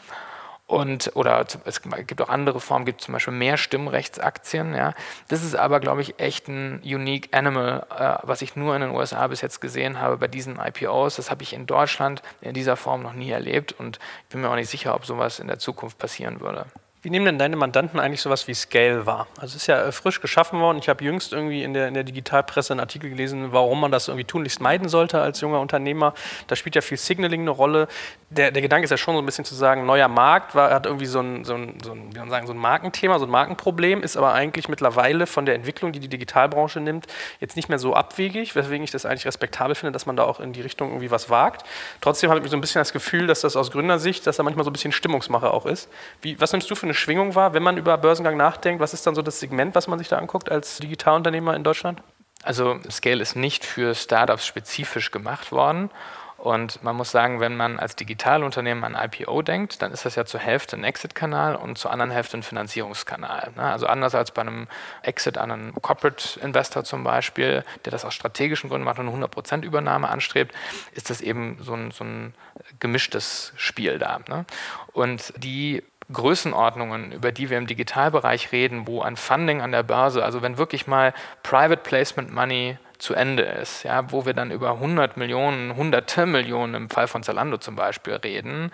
[0.68, 4.76] Und, oder es gibt auch andere Formen, gibt zum Beispiel mehr Stimmrechtsaktien.
[4.76, 4.94] Ja.
[5.30, 8.92] Das ist aber, glaube ich, echt ein unique animal, äh, was ich nur in den
[8.92, 11.16] USA bis jetzt gesehen habe bei diesen IPOs.
[11.16, 14.50] Das habe ich in Deutschland in dieser Form noch nie erlebt und ich bin mir
[14.50, 16.66] auch nicht sicher, ob sowas in der Zukunft passieren würde.
[17.04, 19.28] Wie nehmen denn deine Mandanten eigentlich sowas wie Scale wahr?
[19.36, 20.80] Also es ist ja äh, frisch geschaffen worden.
[20.80, 24.08] Ich habe jüngst irgendwie in der, in der Digitalpresse einen Artikel gelesen, warum man das
[24.08, 26.16] irgendwie tunlichst meiden sollte als junger Unternehmer.
[26.48, 27.88] Da spielt ja viel Signaling eine Rolle.
[28.32, 30.88] Der, der Gedanke ist ja schon so ein bisschen zu sagen, neuer Markt war, hat
[30.88, 33.32] irgendwie so ein, so, ein, so, ein, wie man sagen, so ein Markenthema, so ein
[33.32, 37.06] Markenproblem, ist aber eigentlich mittlerweile von der Entwicklung, die die Digitalbranche nimmt,
[37.40, 40.40] jetzt nicht mehr so abwegig, weswegen ich das eigentlich respektabel finde, dass man da auch
[40.40, 41.64] in die Richtung irgendwie was wagt.
[42.02, 44.66] Trotzdem habe ich so ein bisschen das Gefühl, dass das aus Gründersicht, dass da manchmal
[44.66, 45.90] so ein bisschen Stimmungsmache auch ist.
[46.24, 48.82] Wie, was nimmst du für eine Schwingung war, wenn man über Börsengang nachdenkt?
[48.82, 52.02] Was ist dann so das Segment, was man sich da anguckt als Digitalunternehmer in Deutschland?
[52.44, 55.90] Also Scale ist nicht für Startups spezifisch gemacht worden.
[56.38, 60.24] Und man muss sagen, wenn man als Digitalunternehmen an IPO denkt, dann ist das ja
[60.26, 63.52] zur Hälfte ein Exit-Kanal und zur anderen Hälfte ein Finanzierungskanal.
[63.56, 63.64] Ne?
[63.64, 64.68] Also anders als bei einem
[65.02, 69.64] Exit an einen Corporate-Investor zum Beispiel, der das aus strategischen Gründen macht und eine 100%
[69.64, 70.54] Übernahme anstrebt,
[70.94, 72.36] ist das eben so ein, so ein
[72.80, 74.20] gemischtes Spiel da.
[74.28, 74.46] Ne?
[74.94, 80.24] Und die Größenordnungen, über die wir im Digitalbereich reden, wo ein Funding an der Börse,
[80.24, 84.72] also wenn wirklich mal Private Placement Money zu Ende ist, ja, wo wir dann über
[84.72, 88.72] 100 Millionen, hunderte Millionen im Fall von Zalando zum Beispiel reden,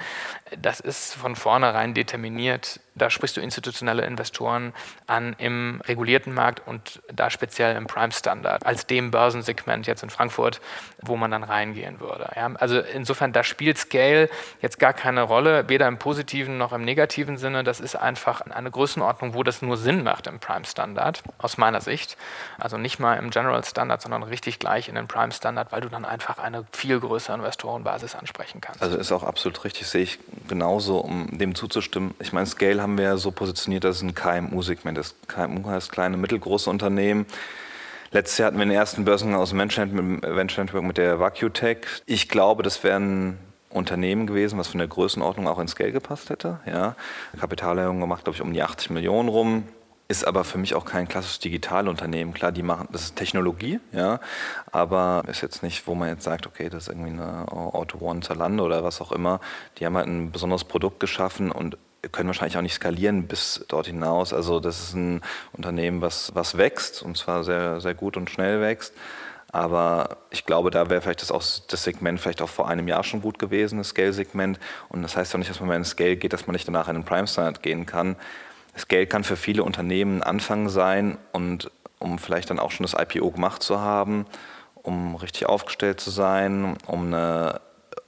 [0.57, 4.73] das ist von vornherein determiniert da sprichst du institutionelle Investoren
[5.07, 10.61] an im regulierten Markt und da speziell im Prime-Standard als dem Börsensegment jetzt in Frankfurt,
[11.01, 12.31] wo man dann reingehen würde.
[12.35, 14.29] Ja, also insofern, da spielt Scale
[14.61, 17.63] jetzt gar keine Rolle, weder im positiven noch im negativen Sinne.
[17.63, 22.17] Das ist einfach eine Größenordnung, wo das nur Sinn macht im Prime-Standard, aus meiner Sicht.
[22.59, 26.05] Also nicht mal im General Standard, sondern richtig gleich in den Prime-Standard, weil du dann
[26.05, 28.81] einfach eine viel größere Investorenbasis ansprechen kannst.
[28.81, 32.13] Also ist auch absolut richtig, sehe ich genauso, um dem zuzustimmen.
[32.19, 35.15] Ich meine, Scale haben wir so positioniert, dass es ein KMU-Segment ist.
[35.27, 37.25] KMU heißt kleine, mittelgroße Unternehmen.
[38.11, 41.77] Letztes Jahr hatten wir den ersten Börsengang aus dem Venture Network mit der VacuTech.
[42.05, 46.29] Ich glaube, das wäre ein Unternehmen gewesen, was von der Größenordnung auch ins Geld gepasst
[46.29, 46.59] hätte.
[46.67, 46.95] Ja.
[47.39, 49.63] Kapitalerhöhung gemacht, glaube ich, um die 80 Millionen rum.
[50.09, 52.33] Ist aber für mich auch kein klassisches Digitalunternehmen.
[52.33, 54.19] Klar, die machen, das ist Technologie, ja,
[54.71, 58.19] aber ist jetzt nicht, wo man jetzt sagt, okay, das ist irgendwie eine Auto One
[58.19, 59.39] Zalando oder was auch immer.
[59.79, 61.77] Die haben halt ein besonderes Produkt geschaffen und
[62.11, 64.33] können wahrscheinlich auch nicht skalieren bis dort hinaus.
[64.33, 65.21] Also das ist ein
[65.53, 68.93] Unternehmen, was, was wächst und zwar sehr, sehr gut und schnell wächst.
[69.51, 73.03] Aber ich glaube, da wäre vielleicht das, auch, das Segment vielleicht auch vor einem Jahr
[73.03, 74.59] schon gut gewesen, das Scale-Segment.
[74.89, 76.87] Und das heißt ja nicht, dass man, wenn es Scale geht, dass man nicht danach
[76.87, 78.15] in den Prime-Standard gehen kann.
[78.75, 82.95] Scale kann für viele Unternehmen ein Anfang sein und um vielleicht dann auch schon das
[82.99, 84.25] IPO gemacht zu haben,
[84.81, 87.61] um richtig aufgestellt zu sein, um eine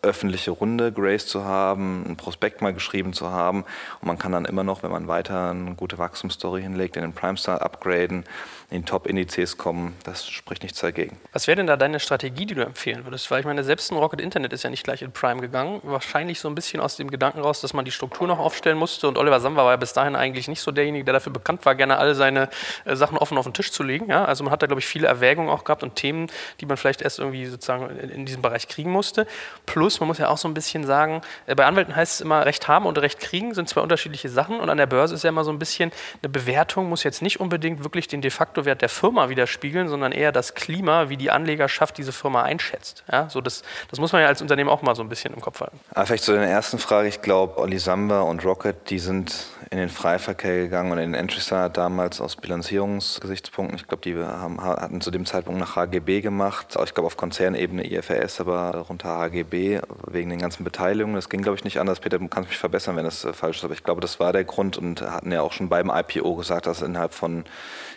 [0.05, 3.65] öffentliche Runde Grace zu haben, ein Prospekt mal geschrieben zu haben.
[3.99, 7.13] Und man kann dann immer noch, wenn man weiter eine gute Wachstumsstory hinlegt, in den
[7.13, 8.23] Prime Star upgraden,
[8.71, 9.95] in die Top-Indizes kommen.
[10.03, 11.17] Das spricht nichts dagegen.
[11.33, 13.29] Was wäre denn da deine Strategie, die du empfehlen würdest?
[13.29, 15.81] Weil ich meine, selbst ein Rocket Internet ist ja nicht gleich in Prime gegangen.
[15.83, 19.07] Wahrscheinlich so ein bisschen aus dem Gedanken raus, dass man die Struktur noch aufstellen musste.
[19.07, 21.75] Und Oliver Samba war ja bis dahin eigentlich nicht so derjenige, der dafür bekannt war,
[21.75, 22.49] gerne alle seine
[22.85, 24.09] äh, Sachen offen auf den Tisch zu legen.
[24.09, 24.25] Ja?
[24.25, 26.27] Also man hat da, glaube ich, viele Erwägungen auch gehabt und Themen,
[26.59, 29.27] die man vielleicht erst irgendwie sozusagen in, diesem Bereich kriegen musste.
[29.65, 29.99] Plus.
[29.99, 32.67] Man muss ja auch so ein bisschen sagen, äh, bei Anwälten heißt es immer, Recht
[32.67, 34.59] haben und Recht kriegen sind zwei unterschiedliche Sachen.
[34.59, 35.91] Und an der Börse ist ja immer so ein bisschen,
[36.23, 40.13] eine Bewertung muss jetzt nicht unbedingt wirklich den de facto Wert der Firma widerspiegeln, sondern
[40.13, 43.03] eher das Klima, wie die Anlegerschaft diese Firma einschätzt.
[43.11, 45.41] Ja, so das, das muss man ja als Unternehmen auch mal so ein bisschen im
[45.41, 45.77] Kopf halten.
[45.93, 47.09] Aber vielleicht zu deiner ersten Frage.
[47.09, 51.19] Ich glaube, Olli Samba und Rocket, die sind in den Freiverkehr gegangen und in den
[51.19, 53.77] Entry Standard damals aus Bilanzierungsgesichtspunkten.
[53.77, 56.77] Ich glaube, die haben, hatten zu dem Zeitpunkt nach HGB gemacht.
[56.83, 61.15] Ich glaube, auf Konzernebene IFRS, aber darunter HGB wegen den ganzen Beteiligungen.
[61.15, 61.99] Das ging, glaube ich, nicht anders.
[61.99, 63.63] Peter, du kannst mich verbessern, wenn das äh, falsch ist.
[63.63, 66.67] Aber ich glaube, das war der Grund und hatten ja auch schon beim IPO gesagt,
[66.67, 67.45] dass innerhalb von,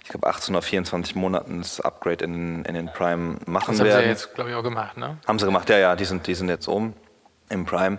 [0.02, 3.88] ich glaube, 18 oder 24 Monaten das Upgrade in, in den Prime machen das werden.
[3.88, 5.18] Das haben sie jetzt, glaube ich, auch gemacht, ne?
[5.26, 6.94] Haben sie gemacht, ja, ja, die sind, die sind jetzt um
[7.50, 7.98] im Prime.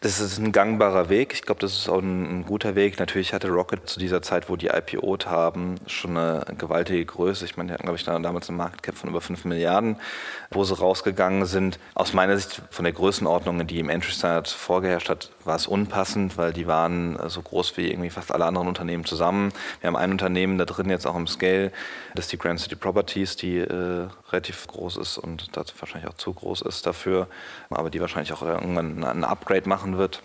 [0.00, 1.32] Das ist ein gangbarer Weg.
[1.32, 3.00] Ich glaube, das ist auch ein, ein, guter Weg.
[3.00, 7.44] Natürlich hatte Rocket zu dieser Zeit, wo die IPO't haben, schon eine gewaltige Größe.
[7.44, 9.96] Ich meine, die hatten, glaube ich, damals eine Market Cap von über 5 Milliarden,
[10.52, 11.80] wo sie rausgegangen sind.
[11.94, 16.36] Aus meiner Sicht von der Größenordnung, die im Entry Standard vorgeherrscht hat, war es unpassend,
[16.38, 19.52] weil die waren so groß wie irgendwie fast alle anderen Unternehmen zusammen.
[19.80, 21.72] Wir haben ein Unternehmen da drin jetzt auch im Scale,
[22.14, 26.16] das ist die Grand City Properties, die äh, relativ groß ist und das wahrscheinlich auch
[26.16, 27.28] zu groß ist dafür,
[27.70, 30.22] aber die wahrscheinlich auch irgendwann ein Upgrade machen machen wird.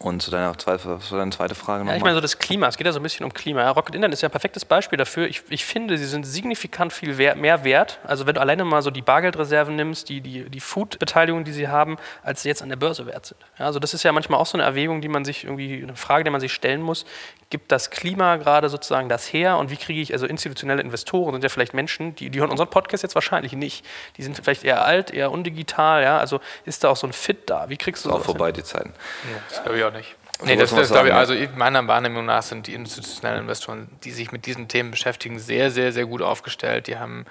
[0.00, 1.94] Und zu deiner, zweite, zu deiner zweiten Frage nochmal.
[1.94, 3.62] Ja, ich meine so das Klima, es geht ja so ein bisschen um Klima.
[3.62, 5.26] Ja, Rocket Internet ist ja ein perfektes Beispiel dafür.
[5.26, 7.98] Ich, ich finde, sie sind signifikant viel mehr wert.
[8.04, 11.66] Also wenn du alleine mal so die Bargeldreserven nimmst, die, die, die Food-Beteiligung, die sie
[11.66, 13.40] haben, als sie jetzt an der Börse wert sind.
[13.58, 15.96] Ja, also das ist ja manchmal auch so eine Erwägung, die man sich irgendwie, eine
[15.96, 17.04] Frage, die man sich stellen muss.
[17.50, 21.42] Gibt das Klima gerade sozusagen das her und wie kriege ich, also institutionelle Investoren sind
[21.42, 23.84] ja vielleicht Menschen, die, die hören unseren Podcast jetzt wahrscheinlich nicht.
[24.16, 26.18] Die sind vielleicht eher alt, eher undigital, ja.
[26.18, 27.68] Also ist da auch so ein Fit da?
[27.68, 28.18] Wie kriegst du das?
[28.18, 28.54] Auch vorbei hin?
[28.54, 28.92] die Zeiten.
[29.32, 30.16] Ja, das auch nicht.
[30.44, 34.30] Nee, das, das glaube ich, also meiner Wahrnehmung nach sind die institutionellen Investoren, die sich
[34.30, 36.86] mit diesen Themen beschäftigen, sehr, sehr, sehr gut aufgestellt.
[36.86, 37.26] Die haben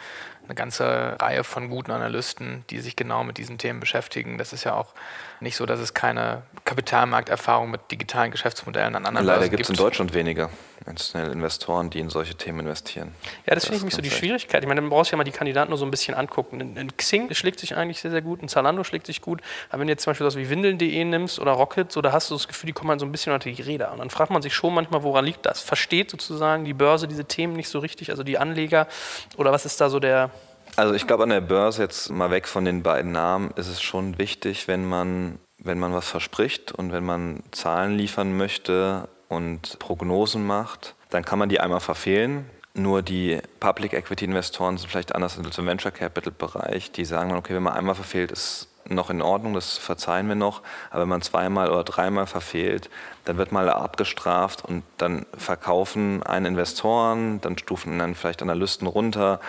[0.46, 4.38] eine ganze Reihe von guten Analysten, die sich genau mit diesen Themen beschäftigen.
[4.38, 4.94] Das ist ja auch
[5.40, 9.76] nicht so, dass es keine Kapitalmarkterfahrung mit digitalen Geschäftsmodellen an anderen Leider gibt es in
[9.76, 10.50] Deutschland weniger
[10.86, 13.14] institutionelle Investoren, die in solche Themen investieren.
[13.46, 14.64] Ja, das, das finde ich nämlich so die Schwierigkeit.
[14.64, 16.62] Ich meine, man braucht ja mal die Kandidaten nur so ein bisschen angucken.
[16.62, 19.42] Ein, ein Xing schlägt sich eigentlich sehr, sehr gut, ein Zalando schlägt sich gut.
[19.70, 22.30] Aber wenn du jetzt zum Beispiel das wie Windeln.de nimmst oder Rocket, so, da hast
[22.30, 23.92] du das Gefühl, die kommen halt so ein bisschen unter die Räder.
[23.92, 25.62] Und dann fragt man sich schon manchmal, woran liegt das?
[25.62, 28.88] Versteht sozusagen die Börse diese Themen nicht so richtig, also die Anleger?
[29.36, 30.32] Oder was ist da so der,
[30.78, 33.82] also ich glaube, an der Börse, jetzt mal weg von den beiden Namen, ist es
[33.82, 39.80] schon wichtig, wenn man, wenn man was verspricht und wenn man Zahlen liefern möchte und
[39.80, 42.46] Prognosen macht, dann kann man die einmal verfehlen.
[42.76, 46.92] Nur die Public Equity Investoren sind vielleicht anders als im Venture Capital Bereich.
[46.92, 50.36] Die sagen dann, okay, wenn man einmal verfehlt, ist noch in Ordnung, das verzeihen wir
[50.36, 50.62] noch.
[50.92, 52.92] Aber wenn man zweimal oder dreimal verfehlt,
[53.26, 59.40] dann wird mal abgestraft und dann verkaufen einen Investoren, dann stufen dann vielleicht Analysten runter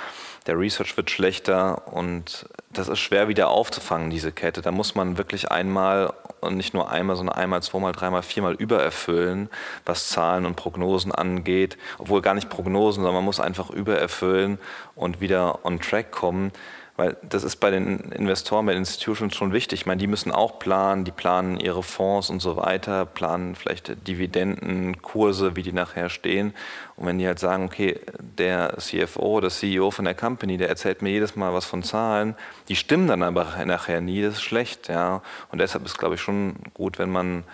[0.48, 4.62] der Research wird schlechter und das ist schwer wieder aufzufangen, diese Kette.
[4.62, 9.50] Da muss man wirklich einmal und nicht nur einmal, sondern einmal, zweimal, dreimal, viermal übererfüllen,
[9.84, 11.76] was Zahlen und Prognosen angeht.
[11.98, 14.58] Obwohl gar nicht Prognosen, sondern man muss einfach übererfüllen
[14.94, 16.52] und wieder on track kommen.
[16.98, 19.82] Weil das ist bei den Investoren, bei den Institutions schon wichtig.
[19.82, 24.08] Ich meine, die müssen auch planen, die planen ihre Fonds und so weiter, planen vielleicht
[24.08, 26.54] Dividenden, Kurse, wie die nachher stehen.
[26.96, 31.00] Und wenn die halt sagen, okay, der CFO, der CEO von der Company, der erzählt
[31.00, 32.34] mir jedes Mal was von Zahlen,
[32.68, 34.88] die stimmen dann aber nachher nie, das ist schlecht.
[34.88, 35.22] Ja.
[35.52, 37.44] Und deshalb ist, glaube ich, schon gut, wenn man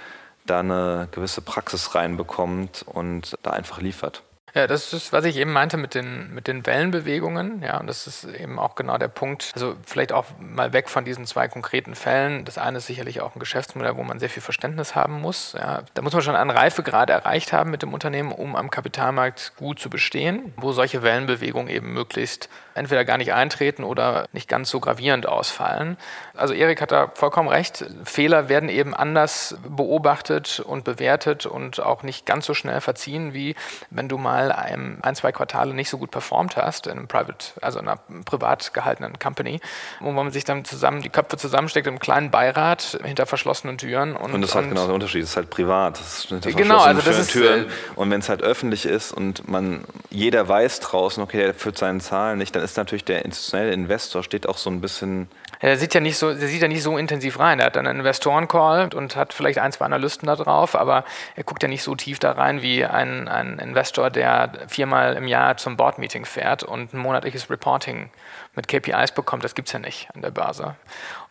[0.47, 4.23] da eine gewisse Praxis reinbekommt und da einfach liefert.
[4.55, 7.61] Ja, das ist, was ich eben meinte mit den, mit den Wellenbewegungen.
[7.61, 9.51] Ja, und das ist eben auch genau der Punkt.
[9.55, 12.45] Also vielleicht auch mal weg von diesen zwei konkreten Fällen.
[12.45, 15.55] Das eine ist sicherlich auch ein Geschäftsmodell, wo man sehr viel Verständnis haben muss.
[15.59, 19.57] Ja, da muss man schon einen Reifegrad erreicht haben mit dem Unternehmen, um am Kapitalmarkt
[19.57, 24.71] gut zu bestehen, wo solche Wellenbewegungen eben möglichst entweder gar nicht eintreten oder nicht ganz
[24.71, 25.97] so gravierend ausfallen.
[26.37, 27.85] Also Erik hat da vollkommen recht.
[28.05, 33.55] Fehler werden eben anders beobachtet und bewertet und auch nicht ganz so schnell verziehen, wie
[33.91, 37.47] wenn du mal ein, ein zwei Quartale nicht so gut performt hast in einem Private,
[37.61, 39.61] also in einer privat gehaltenen Company,
[40.01, 44.17] wo man sich dann zusammen die Köpfe zusammensteckt im kleinen Beirat hinter verschlossenen Türen.
[44.17, 45.23] Und, und das ist halt genau der Unterschied.
[45.23, 46.01] Es ist halt privat.
[46.01, 47.67] Das ist genau, also das ist Türen.
[47.67, 51.79] Äh, und wenn es halt öffentlich ist und man jeder weiß draußen, okay, der führt
[51.79, 55.29] seine Zahlen nicht, dann ist natürlich der institutionelle Investor steht auch so ein bisschen
[55.65, 57.59] ja, der sieht ja nicht so, der sieht ja nicht so intensiv rein.
[57.59, 61.05] Er hat dann einen Investoren-Call und hat vielleicht ein, zwei Analysten da drauf, aber
[61.37, 65.27] er guckt ja nicht so tief da rein wie ein, ein Investor, der viermal im
[65.27, 68.11] Jahr zum Board-Meeting fährt und ein monatliches Reporting
[68.55, 69.43] mit KPIs bekommt.
[69.43, 70.77] Das gibt es ja nicht an der Börse.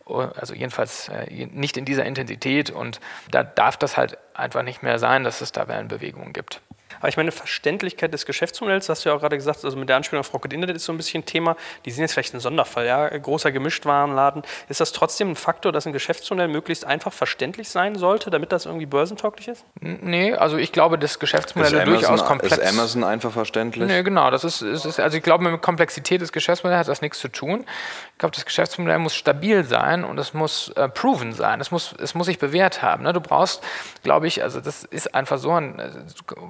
[0.04, 2.98] Also jedenfalls äh, nicht in dieser Intensität und
[3.30, 6.60] da darf das halt einfach nicht mehr sein, dass es da Wellenbewegungen gibt.
[6.98, 9.96] Aber ich meine, Verständlichkeit des Geschäftsmodells, hast du ja auch gerade gesagt, also mit der
[9.96, 11.56] Anspielung auf Rocket Internet ist so ein bisschen ein Thema.
[11.84, 14.42] Die sind jetzt vielleicht ein Sonderfall, ja, großer Gemischtwarenladen.
[14.68, 18.66] Ist das trotzdem ein Faktor, dass ein Geschäftsmodell möglichst einfach verständlich sein sollte, damit das
[18.66, 19.64] irgendwie börsentauglich ist?
[19.80, 22.58] Nee, also ich glaube, das Geschäftsmodell ist Amazon, durchaus komplex.
[22.58, 23.88] Ist Amazon einfach verständlich?
[23.88, 24.30] Nee, genau.
[24.30, 27.64] Das ist, ist, also ich glaube, mit Komplexität des Geschäftsmodells hat das nichts zu tun.
[28.12, 31.60] Ich glaube, das Geschäftsmodell muss stabil sein und es muss äh, proven sein.
[31.60, 33.02] Es muss, es muss sich bewährt haben.
[33.04, 33.12] Ne?
[33.12, 33.62] Du brauchst,
[34.02, 35.80] glaube ich, also das ist einfach so, ein,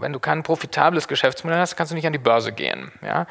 [0.00, 2.92] wenn du kein profitables Geschäftsmodell hast, kannst du nicht an die Börse gehen.
[3.02, 3.26] Ja?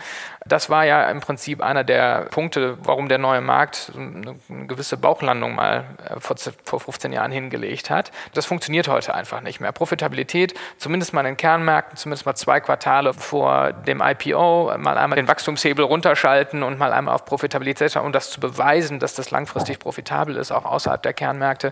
[0.45, 4.35] Das war ja im Prinzip einer der Punkte, warum der neue Markt eine,
[4.67, 8.11] gewisse Bauchlandung mal äh, vor, vor 15 Jahren hingelegt hat.
[8.33, 9.71] Das funktioniert heute einfach nicht mehr.
[9.71, 15.15] Profitabilität, zumindest mal in den Kernmärkten, zumindest mal zwei Quartale vor dem IPO, mal einmal
[15.15, 19.79] den Wachstumshebel runterschalten und mal einmal auf Profitabilität um das zu beweisen, dass das langfristig
[19.79, 21.71] profitabel ist, auch außerhalb der Kernmärkte.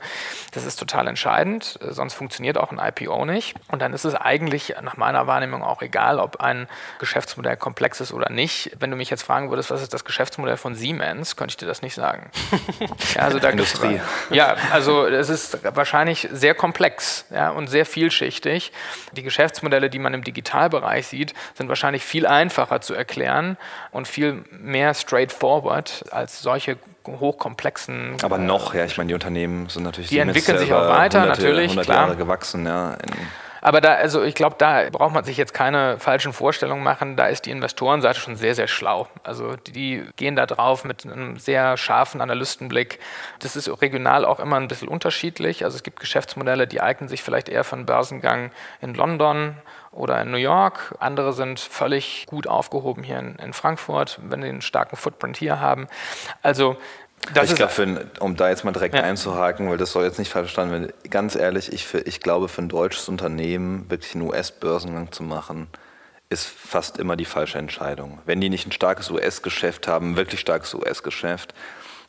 [0.51, 3.55] Das ist total entscheidend, sonst funktioniert auch ein IPO nicht.
[3.69, 6.67] Und dann ist es eigentlich nach meiner Wahrnehmung auch egal, ob ein
[6.99, 8.71] Geschäftsmodell komplex ist oder nicht.
[8.79, 11.65] Wenn du mich jetzt fragen würdest, was ist das Geschäftsmodell von Siemens, könnte ich dir
[11.65, 12.31] das nicht sagen.
[13.15, 13.99] ja, also da Industrie.
[14.29, 18.71] Ja, also es ist wahrscheinlich sehr komplex ja, und sehr vielschichtig.
[19.11, 23.57] Die Geschäftsmodelle, die man im Digitalbereich sieht, sind wahrscheinlich viel einfacher zu erklären
[23.91, 28.17] und viel mehr straightforward als solche hochkomplexen.
[28.21, 30.09] Aber noch, ja, ich meine, die Unternehmen sind natürlich.
[30.09, 31.71] Die entwickeln sich auch weiter, hunderte, natürlich.
[31.71, 31.97] 100 klar.
[31.97, 32.97] Jahre gewachsen, ja.
[33.61, 37.15] Aber da, also ich glaube, da braucht man sich jetzt keine falschen Vorstellungen machen.
[37.15, 39.07] Da ist die Investorenseite schon sehr, sehr schlau.
[39.23, 42.99] Also die gehen da drauf mit einem sehr scharfen Analystenblick.
[43.39, 45.63] Das ist regional auch immer ein bisschen unterschiedlich.
[45.63, 49.55] Also es gibt Geschäftsmodelle, die eignen sich vielleicht eher für einen Börsengang in London
[49.91, 50.95] oder in New York.
[50.99, 55.59] Andere sind völlig gut aufgehoben hier in, in Frankfurt, wenn sie einen starken Footprint hier
[55.59, 55.87] haben.
[56.41, 56.77] Also
[57.33, 59.03] das ich glaube, um da jetzt mal direkt ja.
[59.03, 62.47] einzuhaken, weil das soll jetzt nicht falsch verstanden werden, ganz ehrlich, ich, für, ich glaube,
[62.47, 65.67] für ein deutsches Unternehmen wirklich einen US-Börsengang zu machen,
[66.29, 68.19] ist fast immer die falsche Entscheidung.
[68.25, 71.53] Wenn die nicht ein starkes US-Geschäft haben, ein wirklich starkes US-Geschäft,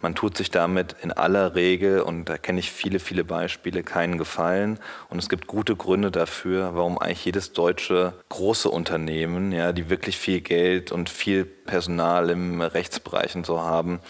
[0.03, 4.19] man tut sich damit in aller Regel, und da kenne ich viele, viele Beispiele, keinen
[4.19, 4.81] Gefallen.
[5.09, 10.19] Und es gibt gute Gründe dafür, warum eigentlich jedes deutsche große Unternehmen, ja, die wirklich
[10.19, 14.01] viel Geld und viel Personal im Rechtsbereich und so haben,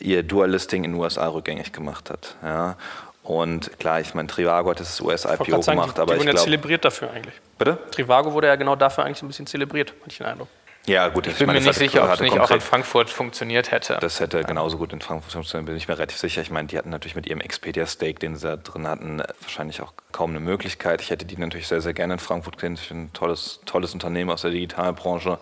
[0.00, 2.36] ihr Dual-Listing in den USA rückgängig gemacht hat.
[2.42, 2.76] Ja.
[3.22, 6.30] Und klar, ich meine, Trivago hat das US-IPO gemacht, die, aber die wurden ich ja
[6.32, 6.44] glaube...
[6.44, 7.34] zelebriert dafür eigentlich.
[7.58, 7.78] Bitte?
[7.90, 10.48] Trivago wurde ja genau dafür eigentlich ein bisschen zelebriert, manche den Eindruck.
[10.86, 11.26] Ja, gut.
[11.26, 13.98] Ich bin meine, mir nicht sicher, ob es nicht auch in Frankfurt funktioniert hätte.
[14.00, 16.40] Das hätte genauso gut in Frankfurt funktioniert, bin ich mir relativ sicher.
[16.40, 19.92] Ich meine, die hatten natürlich mit ihrem Expedia-Stake, den sie da drin hatten, wahrscheinlich auch
[20.10, 21.02] kaum eine Möglichkeit.
[21.02, 22.74] Ich hätte die natürlich sehr, sehr gerne in Frankfurt gesehen.
[22.74, 25.38] Ich finde ein tolles, tolles Unternehmen aus der Digitalbranche.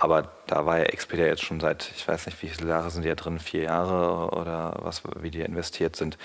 [0.00, 3.02] Aber da war ja Expedia jetzt schon seit, ich weiß nicht, wie viele Jahre sind
[3.02, 6.18] die ja drin, vier Jahre oder was, wie die investiert sind.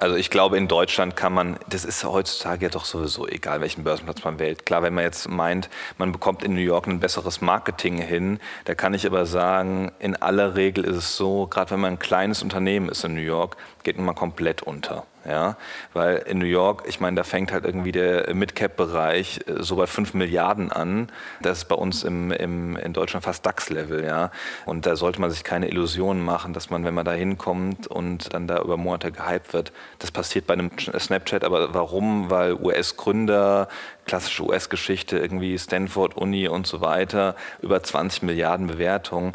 [0.00, 3.82] Also ich glaube, in Deutschland kann man, das ist heutzutage ja doch sowieso egal, welchen
[3.82, 4.64] Börsenplatz man wählt.
[4.64, 8.76] Klar, wenn man jetzt meint, man bekommt in New York ein besseres Marketing hin, da
[8.76, 12.44] kann ich aber sagen, in aller Regel ist es so, gerade wenn man ein kleines
[12.44, 15.04] Unternehmen ist in New York, geht man mal komplett unter.
[15.28, 15.56] Ja,
[15.92, 19.86] weil in New York, ich meine, da fängt halt irgendwie der Mid-Cap-Bereich äh, so bei
[19.86, 21.12] 5 Milliarden an.
[21.42, 24.30] Das ist bei uns im, im, in Deutschland fast DAX-Level, ja.
[24.64, 28.32] Und da sollte man sich keine Illusionen machen, dass man, wenn man da hinkommt und
[28.32, 31.44] dann da über Monate gehypt wird, das passiert bei einem Snapchat.
[31.44, 32.30] Aber warum?
[32.30, 33.68] Weil US-Gründer,
[34.06, 39.32] klassische US-Geschichte, irgendwie Stanford, Uni und so weiter, über 20 Milliarden Bewertungen.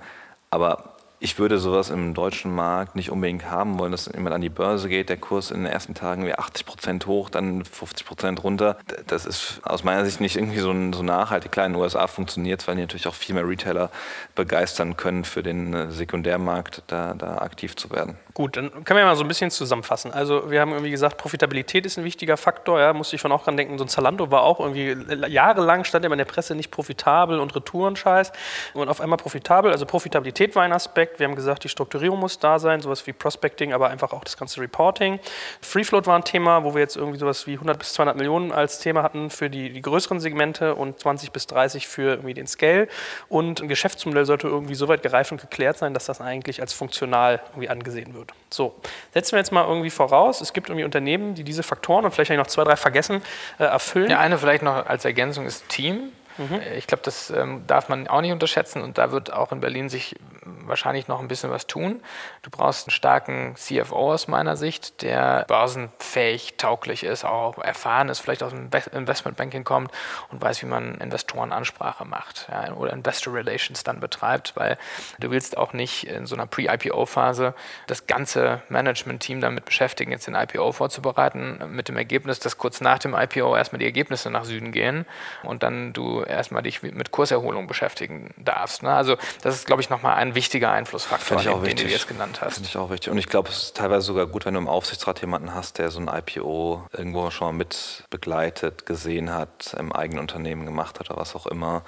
[0.49, 0.92] Aber
[1.23, 4.89] ich würde sowas im deutschen Markt nicht unbedingt haben wollen, dass jemand an die Börse
[4.89, 8.77] geht, der Kurs in den ersten Tagen wie 80 Prozent hoch, dann 50 Prozent runter.
[9.07, 11.53] Das ist aus meiner Sicht nicht irgendwie so, so nachhaltig.
[11.53, 13.89] Klar, in den USA funktioniert es, weil die natürlich auch viel mehr Retailer
[14.35, 18.17] begeistern können, für den äh, Sekundärmarkt da, da aktiv zu werden.
[18.35, 20.11] Gut, dann können wir mal so ein bisschen zusammenfassen.
[20.11, 22.79] Also wir haben irgendwie gesagt, Profitabilität ist ein wichtiger Faktor.
[22.79, 26.03] Ja, musste ich schon auch dran denken, so ein Zalando war auch irgendwie jahrelang stand
[26.03, 28.31] immer in der Presse nicht profitabel und Retourenscheiß
[28.73, 29.71] und auf einmal profitabel.
[29.71, 31.19] Also Profitabilität war ein Aspekt.
[31.19, 34.35] Wir haben gesagt, die Strukturierung muss da sein, sowas wie Prospecting, aber einfach auch das
[34.35, 35.19] ganze Reporting.
[35.61, 38.51] Free Float war ein Thema, wo wir jetzt irgendwie sowas wie 100 bis 200 Millionen
[38.51, 42.47] als Thema hatten für die, die größeren Segmente und 20 bis 30 für irgendwie den
[42.47, 42.87] Scale.
[43.29, 46.73] Und ein Geschäftsmodell sollte irgendwie so weit gereift und geklärt sein, dass das eigentlich als
[46.73, 48.33] funktional irgendwie angesehen wird wird.
[48.49, 48.75] So,
[49.13, 52.29] setzen wir jetzt mal irgendwie voraus, es gibt irgendwie Unternehmen, die diese Faktoren und vielleicht
[52.29, 53.21] habe ich noch zwei, drei vergessen,
[53.59, 54.09] äh, erfüllen.
[54.09, 56.11] Ja, eine vielleicht noch als Ergänzung ist Team.
[56.37, 56.61] Mhm.
[56.77, 59.89] Ich glaube, das ähm, darf man auch nicht unterschätzen und da wird auch in Berlin
[59.89, 62.01] sich wahrscheinlich noch ein bisschen was tun.
[62.41, 68.19] Du brauchst einen starken CFO aus meiner Sicht, der börsenfähig, tauglich ist, auch erfahren ist,
[68.19, 69.91] vielleicht aus dem Investmentbanking kommt
[70.31, 74.77] und weiß, wie man Investorenansprache macht ja, oder Investor Relations dann betreibt, weil
[75.19, 77.53] du willst auch nicht in so einer Pre-IPO-Phase
[77.87, 82.99] das ganze Management-Team damit beschäftigen, jetzt den IPO vorzubereiten, mit dem Ergebnis, dass kurz nach
[82.99, 85.05] dem IPO erstmal die Ergebnisse nach Süden gehen
[85.43, 88.83] und dann du erstmal dich mit Kurserholung beschäftigen darfst.
[88.83, 88.93] Ne?
[88.93, 92.55] Also das ist, glaube ich, nochmal ein wichtiger Einflussfaktor, den, den, du jetzt genannt hast.
[92.55, 93.11] Finde ich auch wichtig.
[93.11, 95.91] Und ich glaube, es ist teilweise sogar gut, wenn du im Aufsichtsrat jemanden hast, der
[95.91, 101.09] so ein IPO irgendwo schon mal mit begleitet, gesehen hat, im eigenen Unternehmen gemacht hat
[101.09, 101.83] oder was auch immer.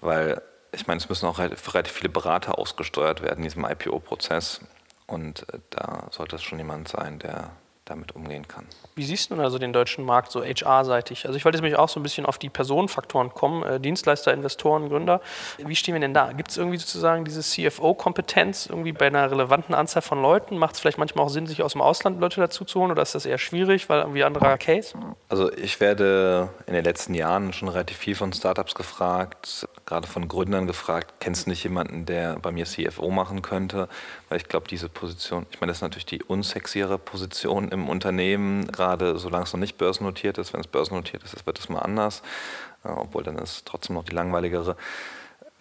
[0.00, 0.42] Weil
[0.72, 4.60] ich meine, es müssen auch relativ viele Berater ausgesteuert werden in diesem IPO-Prozess.
[5.06, 7.50] Und äh, da sollte es schon jemand sein, der
[7.88, 8.66] damit umgehen kann.
[8.94, 11.26] Wie siehst du denn also den deutschen Markt so HR-seitig?
[11.26, 14.32] Also ich wollte jetzt nämlich auch so ein bisschen auf die Personenfaktoren kommen, äh, Dienstleister,
[14.32, 15.20] Investoren, Gründer.
[15.58, 16.32] Wie stehen wir denn da?
[16.32, 20.58] Gibt es irgendwie sozusagen diese CFO-Kompetenz irgendwie bei einer relevanten Anzahl von Leuten?
[20.58, 23.02] Macht es vielleicht manchmal auch Sinn, sich aus dem Ausland Leute dazu zu holen oder
[23.02, 24.94] ist das eher schwierig, weil irgendwie anderer Case?
[25.28, 30.28] Also ich werde in den letzten Jahren schon relativ viel von Startups gefragt, gerade von
[30.28, 33.88] Gründern gefragt, kennst du nicht jemanden, der bei mir CFO machen könnte?
[34.28, 38.66] Weil ich glaube, diese Position, ich meine, das ist natürlich die unsexiere Position im Unternehmen,
[38.66, 40.52] gerade solange es noch nicht börsennotiert ist.
[40.52, 42.22] Wenn es börsennotiert ist, wird es mal anders,
[42.84, 44.76] äh, obwohl dann ist es trotzdem noch die langweiligere.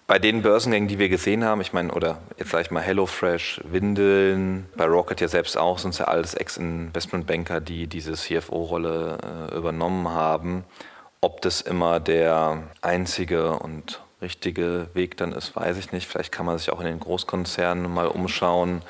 [0.06, 3.62] Bei den Börsengängen, die wir gesehen haben, ich meine, oder jetzt sage ich mal HelloFresh,
[3.66, 9.56] Windeln, bei Rocket ja selbst auch, sind es ja alles Ex-Investmentbanker, die diese CFO-Rolle äh,
[9.56, 10.64] übernommen haben.
[11.20, 16.08] Ob das immer der einzige und richtige Weg dann ist, weiß ich nicht.
[16.08, 18.82] Vielleicht kann man sich auch in den Großkonzernen mal umschauen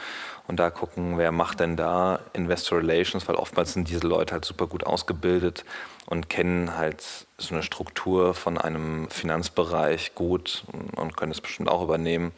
[0.47, 4.45] und da gucken, wer macht denn da Investor Relations, weil oftmals sind diese Leute halt
[4.45, 5.65] super gut ausgebildet
[6.05, 7.03] und kennen halt
[7.37, 10.63] so eine Struktur von einem Finanzbereich gut
[10.95, 12.31] und können es bestimmt auch übernehmen.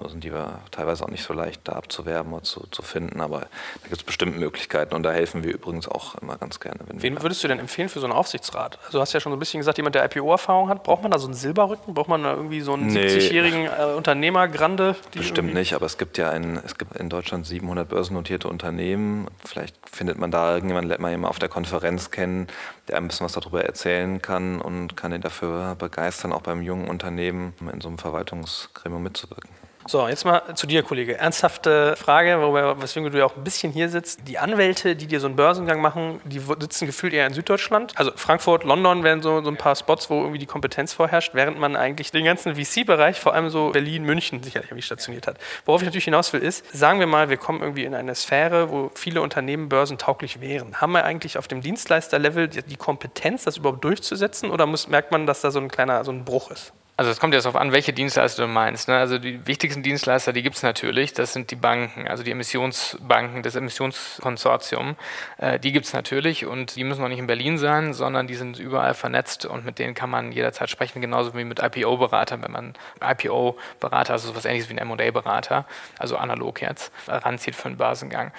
[0.00, 0.32] Nur sind die
[0.70, 4.02] teilweise auch nicht so leicht da abzuwerben oder zu, zu finden, aber da gibt es
[4.02, 6.78] bestimmt Möglichkeiten und da helfen wir übrigens auch immer ganz gerne.
[6.86, 8.78] Wen würdest du denn empfehlen für so einen Aufsichtsrat?
[8.86, 11.10] Also du hast ja schon so ein bisschen gesagt, jemand, der IPO-Erfahrung hat, braucht man
[11.10, 11.92] da so einen Silberrücken?
[11.92, 13.08] Braucht man da irgendwie so einen nee.
[13.08, 14.96] 70-jährigen äh, Unternehmergrande?
[15.14, 19.26] Bestimmt nicht, aber es gibt ja ein, es gibt in Deutschland 700 börsennotierte Unternehmen.
[19.44, 22.46] Vielleicht findet man da irgendjemanden, lernt man auf der Konferenz kennen,
[22.88, 26.88] der ein bisschen was darüber erzählen kann und kann ihn dafür begeistern, auch beim jungen
[26.88, 29.50] Unternehmen in so einem Verwaltungsgremium mitzuwirken.
[29.86, 31.16] So, jetzt mal zu dir, Kollege.
[31.16, 34.28] Ernsthafte Frage, worüber, weswegen du ja auch ein bisschen hier sitzt.
[34.28, 37.94] Die Anwälte, die dir so einen Börsengang machen, die sitzen gefühlt eher in Süddeutschland.
[37.96, 41.58] Also Frankfurt, London wären so, so ein paar Spots, wo irgendwie die Kompetenz vorherrscht, während
[41.58, 45.38] man eigentlich den ganzen VC-Bereich, vor allem so Berlin, München sicherlich irgendwie stationiert hat.
[45.64, 48.70] Worauf ich natürlich hinaus will, ist, sagen wir mal, wir kommen irgendwie in eine Sphäre,
[48.70, 50.82] wo viele Unternehmen börsentauglich wären.
[50.82, 55.26] Haben wir eigentlich auf dem Dienstleisterlevel die Kompetenz, das überhaupt durchzusetzen oder muss, merkt man,
[55.26, 56.74] dass da so ein kleiner so ein Bruch ist?
[57.00, 58.86] Also es kommt jetzt darauf an, welche Dienstleister du meinst.
[58.86, 58.98] Ne?
[58.98, 63.42] Also die wichtigsten Dienstleister, die gibt es natürlich, das sind die Banken, also die Emissionsbanken,
[63.42, 64.96] das Emissionskonsortium.
[65.38, 68.34] Äh, die gibt es natürlich und die müssen auch nicht in Berlin sein, sondern die
[68.34, 72.52] sind überall vernetzt und mit denen kann man jederzeit sprechen, genauso wie mit IPO-Beratern, wenn
[72.52, 75.64] man IPO-Berater, also was ähnliches wie ein M&A-Berater,
[75.98, 78.30] also analog jetzt, ranzieht für einen Börsengang.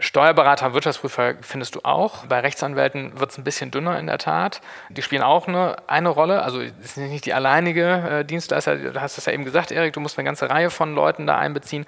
[0.00, 2.24] Steuerberater, Wirtschaftsprüfer findest du auch.
[2.26, 4.60] Bei Rechtsanwälten wird es ein bisschen dünner in der Tat.
[4.90, 6.42] Die spielen auch eine, eine Rolle.
[6.42, 8.76] Also es sind nicht die alleinige äh, Dienstleister.
[8.76, 11.36] Du hast es ja eben gesagt, Erik, du musst eine ganze Reihe von Leuten da
[11.36, 11.84] einbeziehen.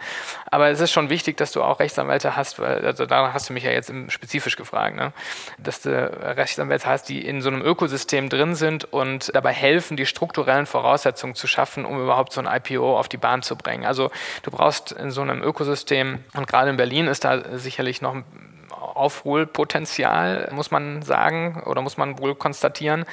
[0.50, 3.52] Aber es ist schon wichtig, dass du auch Rechtsanwälte hast, weil also danach hast du
[3.52, 5.12] mich ja jetzt spezifisch gefragt, ne?
[5.58, 10.06] dass du Rechtsanwälte hast, die in so einem Ökosystem drin sind und dabei helfen, die
[10.06, 13.84] strukturellen Voraussetzungen zu schaffen, um überhaupt so ein IPO auf die Bahn zu bringen.
[13.84, 14.10] Also
[14.42, 18.24] du brauchst in so einem Ökosystem, und gerade in Berlin ist da sicherlich noch ein
[18.70, 23.04] Aufholpotenzial, muss man sagen, oder muss man wohl konstatieren,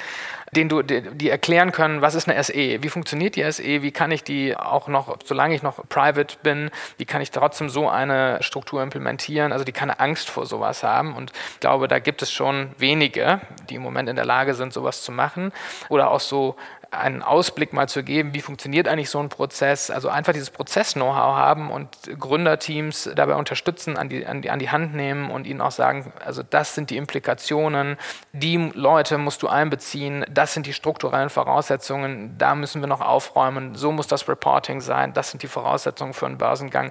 [0.52, 3.90] den du, die, die, erklären können, was ist eine SE, wie funktioniert die SE, wie
[3.90, 7.88] kann ich die auch noch, solange ich noch private bin, wie kann ich trotzdem so
[7.88, 12.22] eine Struktur implementieren, also die keine Angst vor sowas haben und ich glaube, da gibt
[12.22, 15.52] es schon wenige, die im Moment in der Lage sind, sowas zu machen
[15.88, 16.56] oder auch so
[16.90, 19.90] einen Ausblick mal zu geben, wie funktioniert eigentlich so ein Prozess.
[19.90, 24.70] Also einfach dieses Prozess-Know-how haben und Gründerteams dabei unterstützen, an die, an, die, an die
[24.70, 27.98] Hand nehmen und ihnen auch sagen, also das sind die Implikationen,
[28.32, 33.74] die Leute musst du einbeziehen, das sind die strukturellen Voraussetzungen, da müssen wir noch aufräumen,
[33.74, 36.90] so muss das Reporting sein, das sind die Voraussetzungen für einen Börsengang,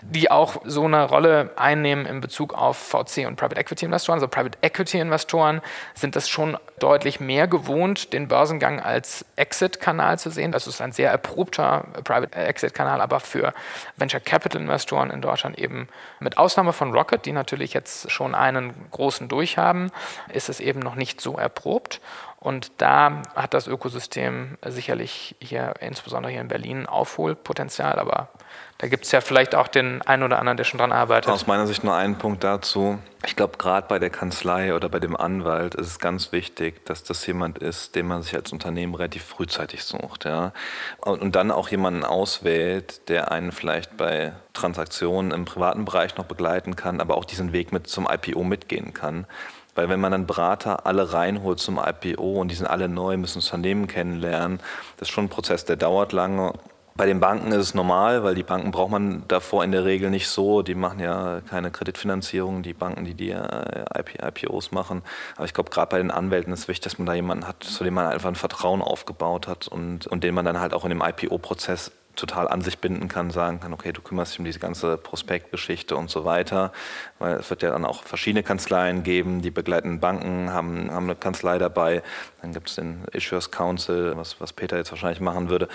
[0.00, 4.16] die auch so eine Rolle einnehmen in Bezug auf VC und Private Equity Investoren.
[4.16, 5.60] Also Private Equity Investoren
[5.94, 10.52] sind das schon deutlich mehr gewohnt, den Börsengang als Exit-Kanal zu sehen.
[10.52, 13.52] Das ist ein sehr erprobter Private Exit-Kanal, aber für
[13.96, 15.88] Venture Capital-Investoren in Deutschland eben
[16.20, 19.90] mit Ausnahme von Rocket, die natürlich jetzt schon einen großen durchhaben,
[20.32, 22.00] ist es eben noch nicht so erprobt.
[22.44, 28.28] Und da hat das Ökosystem sicherlich hier, insbesondere hier in Berlin, Aufholpotenzial, aber
[28.76, 31.32] da gibt es ja vielleicht auch den einen oder anderen, der schon dran arbeitet.
[31.32, 32.98] Aus meiner Sicht nur einen Punkt dazu.
[33.24, 37.02] Ich glaube, gerade bei der Kanzlei oder bei dem Anwalt ist es ganz wichtig, dass
[37.02, 40.26] das jemand ist, den man sich als Unternehmen relativ frühzeitig sucht.
[40.26, 40.52] Ja?
[41.00, 46.76] Und, dann auch jemanden auswählt, der einen vielleicht bei Transaktionen im privaten Bereich noch begleiten
[46.76, 49.26] kann, aber auch diesen Weg mit zum IPO mitgehen kann.
[49.74, 53.38] Weil wenn man dann Berater alle reinholt zum IPO und die sind alle neu, müssen
[53.38, 54.60] das Unternehmen kennenlernen,
[54.96, 56.52] das ist schon ein Prozess, der dauert lange
[56.96, 60.10] bei den Banken ist es normal, weil die Banken braucht man davor in der Regel
[60.10, 60.62] nicht so.
[60.62, 63.84] Die machen ja keine Kreditfinanzierung, die Banken, die die äh,
[64.22, 65.02] IPOs machen.
[65.34, 67.64] Aber ich glaube, gerade bei den Anwälten ist es wichtig, dass man da jemanden hat,
[67.64, 70.84] zu dem man einfach ein Vertrauen aufgebaut hat und, und den man dann halt auch
[70.84, 74.44] in dem IPO-Prozess total an sich binden kann, sagen kann, okay, du kümmerst dich um
[74.44, 76.72] diese ganze Prospektgeschichte und so weiter,
[77.18, 81.16] weil es wird ja dann auch verschiedene Kanzleien geben, die begleitenden Banken haben, haben eine
[81.16, 82.02] Kanzlei dabei,
[82.42, 85.68] dann gibt es den Issuers Council, was, was Peter jetzt wahrscheinlich machen würde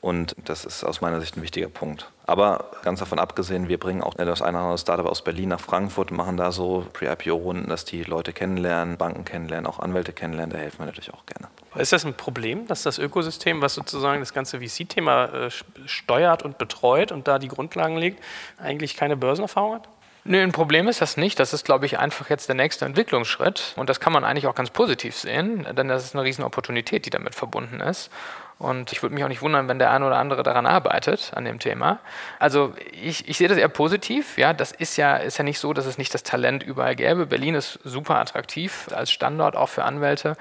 [0.00, 2.10] und das ist aus meiner Sicht ein wichtiger Punkt.
[2.26, 5.60] Aber ganz davon abgesehen, wir bringen auch das eine oder andere Startup aus Berlin nach
[5.60, 10.58] Frankfurt machen da so Pre-IPO-Runden, dass die Leute kennenlernen, Banken kennenlernen, auch Anwälte kennenlernen, da
[10.58, 11.48] helfen wir natürlich auch gerne.
[11.78, 15.50] Ist das ein Problem, dass das Ökosystem, was sozusagen das ganze VC-Thema äh,
[15.86, 18.22] steuert und betreut und da die Grundlagen legt,
[18.58, 19.88] eigentlich keine Börsenerfahrung hat?
[20.28, 21.38] Nö, ein Problem ist das nicht.
[21.38, 23.74] Das ist, glaube ich, einfach jetzt der nächste Entwicklungsschritt.
[23.76, 27.06] Und das kann man eigentlich auch ganz positiv sehen, denn das ist eine riesen Opportunität,
[27.06, 28.10] die damit verbunden ist.
[28.58, 31.44] Und ich würde mich auch nicht wundern, wenn der eine oder andere daran arbeitet, an
[31.44, 31.98] dem Thema.
[32.38, 34.38] Also ich, ich sehe das eher positiv.
[34.38, 37.26] Ja, das ist ja, ist ja nicht so, dass es nicht das Talent überall gäbe.
[37.26, 40.36] Berlin ist super attraktiv als Standort, auch für Anwälte.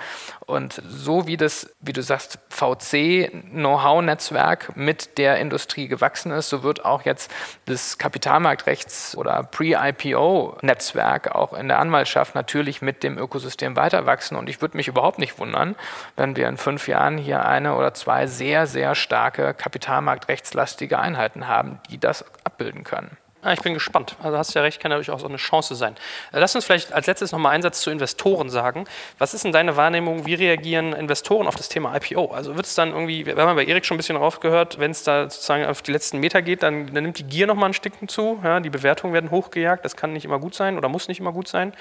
[0.46, 6.86] Und so wie das, wie du sagst, VC-Know-how-Netzwerk mit der Industrie gewachsen ist, so wird
[6.86, 7.34] auch jetzt
[7.66, 14.36] das Kapitalmarktrechts- oder Pre-IPO-Netzwerk auch in der Anwaltschaft natürlich mit dem Ökosystem weiter wachsen.
[14.36, 15.76] Und ich würde mich überhaupt nicht wundern,
[16.16, 21.80] wenn wir in fünf Jahren hier eine oder zwei sehr, sehr starke kapitalmarktrechtslastige Einheiten haben,
[21.90, 23.18] die das abbilden können.
[23.46, 24.16] Ah, ich bin gespannt.
[24.24, 25.94] Also hast ja recht, kann natürlich auch so eine Chance sein.
[26.32, 28.86] Äh, lass uns vielleicht als letztes nochmal einen Satz zu Investoren sagen.
[29.20, 30.26] Was ist denn deine Wahrnehmung?
[30.26, 32.32] Wie reagieren Investoren auf das Thema IPO?
[32.34, 35.04] Also wird es dann irgendwie, wir haben bei Erik schon ein bisschen raufgehört, wenn es
[35.04, 37.94] da sozusagen auf die letzten Meter geht, dann, dann nimmt die Gier nochmal ein Stück
[38.08, 38.40] zu.
[38.44, 39.86] Ja, die Bewertungen werden hochgejagt.
[39.86, 41.74] Das kann nicht immer gut sein oder muss nicht immer gut sein.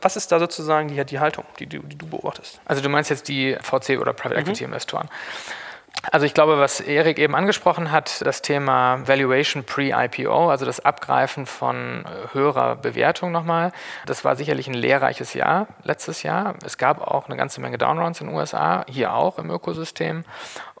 [0.00, 2.62] Was ist da sozusagen die, die Haltung, die, die, die du beobachtest?
[2.64, 4.46] Also du meinst jetzt die VC oder Private mhm.
[4.46, 5.10] Equity Investoren.
[6.10, 11.44] Also ich glaube, was Erik eben angesprochen hat, das Thema Valuation pre-IPO, also das Abgreifen
[11.44, 13.72] von äh, höherer Bewertung nochmal,
[14.06, 16.54] das war sicherlich ein lehrreiches Jahr letztes Jahr.
[16.64, 20.24] Es gab auch eine ganze Menge Downrounds in den USA, hier auch im Ökosystem.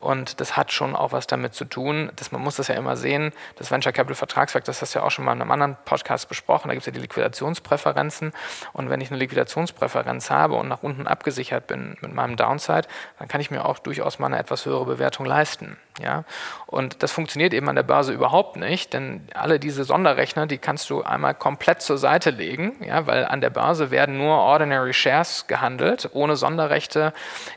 [0.00, 2.96] Und das hat schon auch was damit zu tun, dass man muss das ja immer
[2.96, 5.76] sehen, das Venture Capital Vertragswerk, das hast du ja auch schon mal in einem anderen
[5.84, 8.32] Podcast besprochen, da gibt es ja die Liquidationspräferenzen.
[8.72, 12.88] Und wenn ich eine Liquidationspräferenz habe und nach unten abgesichert bin mit meinem Downside,
[13.18, 15.76] dann kann ich mir auch durchaus mal eine etwas höhere Bewertung leisten.
[16.00, 16.24] Ja?
[16.66, 20.88] Und das funktioniert eben an der Börse überhaupt nicht, denn alle diese Sonderrechner, die kannst
[20.88, 23.06] du einmal komplett zur Seite legen, ja?
[23.06, 27.12] weil an der Börse werden nur Ordinary Shares gehandelt, ohne Sonderrechte.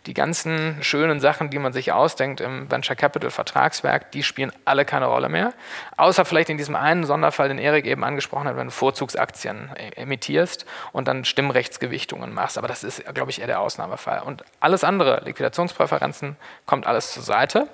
[0.08, 4.52] Die ganzen schönen Sachen, die man sich ausdenkt, anfängt im Venture Capital Vertragswerk, die spielen
[4.66, 5.54] alle keine Rolle mehr.
[5.98, 10.66] Außer vielleicht in diesem einen Sonderfall, den Erik eben angesprochen hat, wenn du Vorzugsaktien emittierst
[10.92, 12.58] und dann Stimmrechtsgewichtungen machst.
[12.58, 14.22] Aber das ist, glaube ich, eher der Ausnahmefall.
[14.22, 17.68] Und alles andere, Liquidationspräferenzen, kommt alles zur Seite.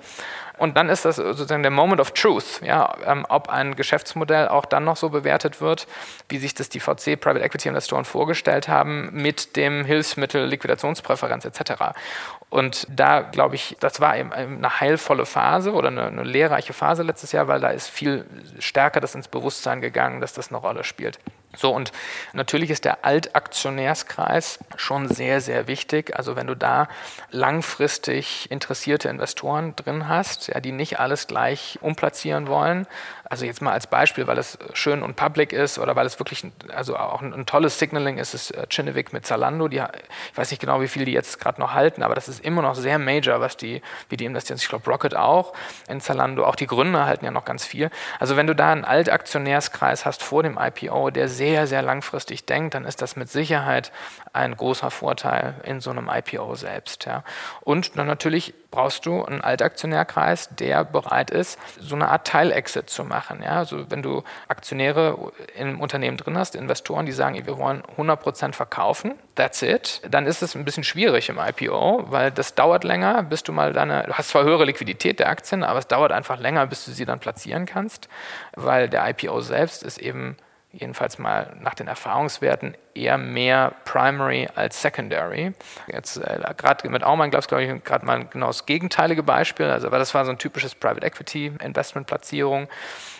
[0.60, 4.66] Und dann ist das sozusagen der Moment of Truth, ja, ähm, ob ein Geschäftsmodell auch
[4.66, 5.86] dann noch so bewertet wird,
[6.28, 11.94] wie sich das die VC Private Equity Investoren vorgestellt haben, mit dem Hilfsmittel Liquidationspräferenz etc.
[12.50, 17.04] Und da glaube ich, das war eben eine heilvolle Phase oder eine, eine lehrreiche Phase
[17.04, 18.26] letztes Jahr, weil da ist viel
[18.58, 21.18] stärker das ins Bewusstsein gegangen, dass das eine Rolle spielt.
[21.56, 21.90] So, und
[22.32, 26.16] natürlich ist der Altaktionärskreis schon sehr, sehr wichtig.
[26.16, 26.88] Also wenn du da
[27.30, 32.86] langfristig interessierte Investoren drin hast, ja, die nicht alles gleich umplatzieren wollen,
[33.30, 36.44] also jetzt mal als Beispiel, weil es schön und public ist oder weil es wirklich
[36.74, 39.68] also auch ein, ein tolles Signaling ist, ist äh, Chinnevik mit Zalando.
[39.68, 42.44] Die, ich weiß nicht genau, wie viel die jetzt gerade noch halten, aber das ist
[42.44, 44.58] immer noch sehr major, was die, wie die investieren.
[44.60, 45.52] Ich glaube, Rocket auch
[45.88, 46.44] in Zalando.
[46.44, 47.90] Auch die Gründer halten ja noch ganz viel.
[48.18, 52.74] Also wenn du da einen Altaktionärskreis hast vor dem IPO, der sehr, sehr langfristig denkt,
[52.74, 53.92] dann ist das mit Sicherheit
[54.32, 57.04] ein großer Vorteil in so einem IPO selbst.
[57.04, 57.22] Ja.
[57.60, 63.04] Und dann natürlich brauchst du einen Altaktionärkreis, der bereit ist, so eine Art Teilexit zu
[63.04, 63.42] machen.
[63.42, 63.58] Ja?
[63.58, 69.14] Also wenn du Aktionäre im Unternehmen drin hast, Investoren, die sagen, wir wollen 100% verkaufen,
[69.34, 73.42] that's it, dann ist es ein bisschen schwierig im IPO, weil das dauert länger, bis
[73.42, 76.66] du mal deine, du hast zwar höhere Liquidität der Aktien, aber es dauert einfach länger,
[76.66, 78.08] bis du sie dann platzieren kannst,
[78.54, 80.36] weil der IPO selbst ist eben
[80.72, 85.52] jedenfalls mal nach den Erfahrungswerten, eher mehr Primary als Secondary.
[85.86, 89.66] Jetzt äh, gerade mit Aumann gab es, glaube ich, gerade mal genau das gegenteilige Beispiel.
[89.66, 92.68] Also, aber das war so ein typisches Private Equity Investment-Platzierung.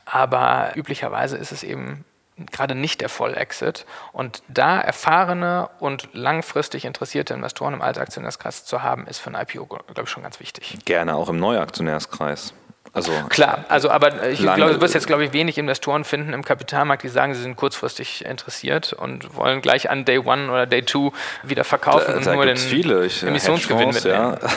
[0.05, 2.05] Aber üblicherweise ist es eben
[2.51, 3.85] gerade nicht der Vollexit.
[4.13, 9.67] Und da erfahrene und langfristig interessierte Investoren im Altaktionärskreis zu haben, ist für ein IPO,
[9.67, 10.79] glaube ich, schon ganz wichtig.
[10.85, 12.55] Gerne auch im Neuaktionärskreis.
[12.93, 16.45] Also Klar, also aber ich glaube, du wirst jetzt, glaube ich, wenig Investoren finden im
[16.45, 20.83] Kapitalmarkt, die sagen, sie sind kurzfristig interessiert und wollen gleich an Day One oder Day
[20.83, 21.13] Two
[21.45, 23.07] wieder verkaufen da, und da nur den viele.
[23.07, 24.37] Ich, Emissionsgewinn mitnehmen.
[24.41, 24.41] Ja.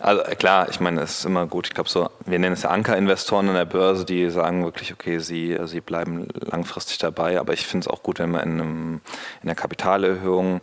[0.00, 1.66] Also klar, ich meine, es ist immer gut.
[1.66, 5.18] Ich glaube so, wir nennen es ja Ankerinvestoren an der Börse, die sagen wirklich, okay,
[5.18, 9.00] sie, sie bleiben langfristig dabei, aber ich finde es auch gut, wenn man in, einem,
[9.42, 10.60] in der Kapitalerhöhung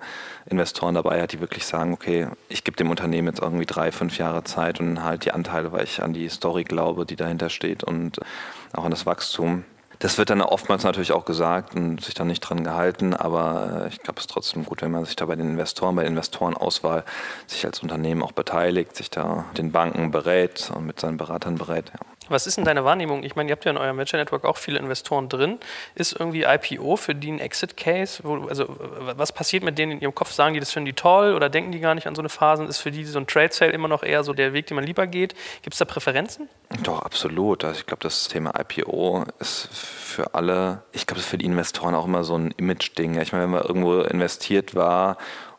[0.48, 4.18] Investoren dabei hat, die wirklich sagen, okay, ich gebe dem Unternehmen jetzt irgendwie drei, fünf
[4.18, 7.84] Jahre Zeit und halt die Anteile, weil ich an die Story glaube, die dahinter steht
[7.84, 8.20] und
[8.74, 9.64] auch an das Wachstum.
[10.00, 13.88] Das wird dann oftmals natürlich auch gesagt und sich dann nicht dran gehalten, aber äh,
[13.88, 16.12] ich glaube, es ist trotzdem gut, wenn man sich da bei den Investoren, bei der
[16.12, 17.06] Investorenauswahl
[17.48, 21.92] sich als Unternehmen auch beteiligt, sich da den Banken berät und mit seinen Beratern berät.
[21.94, 22.15] Ja.
[22.30, 23.24] Was ist denn deine Wahrnehmung?
[23.24, 25.60] Ich meine, ihr habt ja in eurem Venture Network auch viele Investoren drin.
[25.96, 28.24] Ist irgendwie IPO für die ein Exit-Case?
[28.50, 30.32] Also, was passiert mit denen in ihrem Kopf?
[30.32, 32.64] Sagen die, das finden die toll oder denken die gar nicht an so eine Phase?
[32.64, 35.08] Ist für die so ein Trade-Sale immer noch eher so der Weg, den man lieber
[35.08, 35.36] geht?
[35.62, 36.50] Gibt es da Präferenzen?
[36.84, 37.64] Doch, absolut.
[37.64, 41.46] Also ich glaube, das Thema IPO ist für alle, ich glaube, das ist für die
[41.46, 43.20] Investoren auch immer so ein Image-Ding.
[43.22, 45.18] Ich meine, wenn man irgendwo investiert war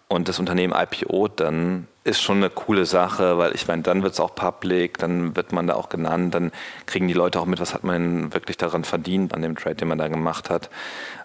[0.09, 4.13] und das Unternehmen IPO, dann ist schon eine coole Sache, weil ich meine, dann wird
[4.13, 6.53] es auch public, dann wird man da auch genannt, dann
[6.87, 9.89] kriegen die Leute auch mit, was hat man wirklich daran verdient an dem Trade, den
[9.89, 10.71] man da gemacht hat.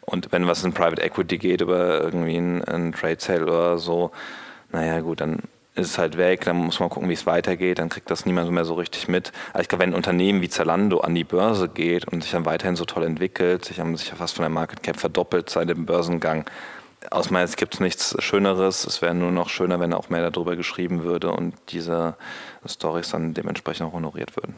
[0.02, 4.12] Und wenn was in Private Equity geht über irgendwie einen, Trade Sale oder so,
[4.72, 5.44] naja gut, dann
[5.76, 8.52] ist es halt weg, dann muss man gucken, wie es weitergeht, dann kriegt das niemand
[8.52, 9.32] mehr so richtig mit.
[9.54, 12.46] Aber ich glaube, wenn ein Unternehmen wie Zalando an die Börse geht und sich dann
[12.46, 15.70] weiterhin so toll entwickelt, sich haben sich ja fast von der Market Cap verdoppelt seit
[15.70, 16.46] dem Börsengang,
[17.12, 18.86] aus meiner Sicht gibt es nichts Schöneres.
[18.86, 22.16] Es wäre nur noch schöner, wenn auch mehr darüber geschrieben würde und diese
[22.66, 24.56] Stories dann dementsprechend auch honoriert würden.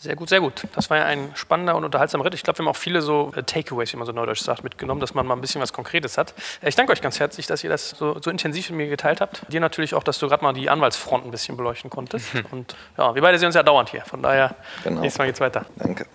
[0.00, 0.66] Sehr gut, sehr gut.
[0.74, 2.32] Das war ja ein spannender und unterhaltsamer Ritt.
[2.32, 4.98] Ich glaube, wir haben auch viele so äh, Takeaways, wie man so neudeutsch sagt, mitgenommen,
[4.98, 6.32] dass man mal ein bisschen was Konkretes hat.
[6.62, 9.20] Äh, ich danke euch ganz herzlich, dass ihr das so, so intensiv mit mir geteilt
[9.20, 9.42] habt.
[9.52, 12.28] Dir natürlich auch, dass du gerade mal die Anwaltsfront ein bisschen beleuchten konntest.
[12.50, 14.00] Und ja, wir beide sehen uns ja dauernd hier.
[14.06, 15.02] Von daher, genau.
[15.02, 15.66] nächstes Mal geht's weiter.
[15.76, 16.06] Danke.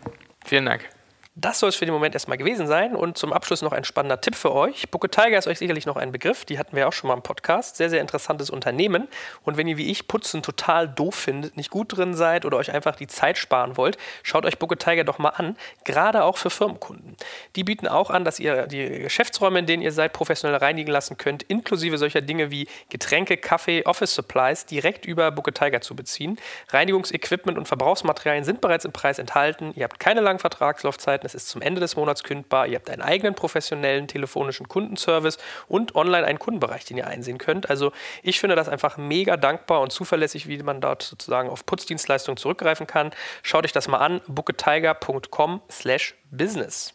[0.43, 0.89] Vielen Dank.
[1.37, 2.95] Das soll es für den Moment erstmal gewesen sein.
[2.95, 4.89] Und zum Abschluss noch ein spannender Tipp für euch.
[4.89, 6.45] Booker Tiger ist euch sicherlich noch ein Begriff.
[6.45, 7.75] Die hatten wir auch schon mal im Podcast.
[7.75, 9.09] Sehr, sehr interessantes Unternehmen.
[9.43, 12.71] Und wenn ihr wie ich Putzen total doof findet, nicht gut drin seid oder euch
[12.71, 15.57] einfach die Zeit sparen wollt, schaut euch Booker Tiger doch mal an.
[15.83, 17.17] Gerade auch für Firmenkunden.
[17.57, 21.17] Die bieten auch an, dass ihr die Geschäftsräume, in denen ihr seid, professionell reinigen lassen
[21.17, 26.39] könnt, inklusive solcher Dinge wie Getränke, Kaffee, Office Supplies direkt über Booker Tiger zu beziehen.
[26.69, 29.73] Reinigungsequipment und Verbrauchsmaterialien sind bereits im Preis enthalten.
[29.75, 32.67] Ihr habt keine langen Vertragslaufzeiten es ist zum Ende des Monats kündbar.
[32.67, 37.69] Ihr habt einen eigenen professionellen telefonischen Kundenservice und online einen Kundenbereich, den ihr einsehen könnt.
[37.69, 37.91] Also
[38.23, 42.87] ich finde das einfach mega dankbar und zuverlässig, wie man dort sozusagen auf Putzdienstleistungen zurückgreifen
[42.87, 43.11] kann.
[43.43, 46.93] Schaut euch das mal an, booketiger.com slash business.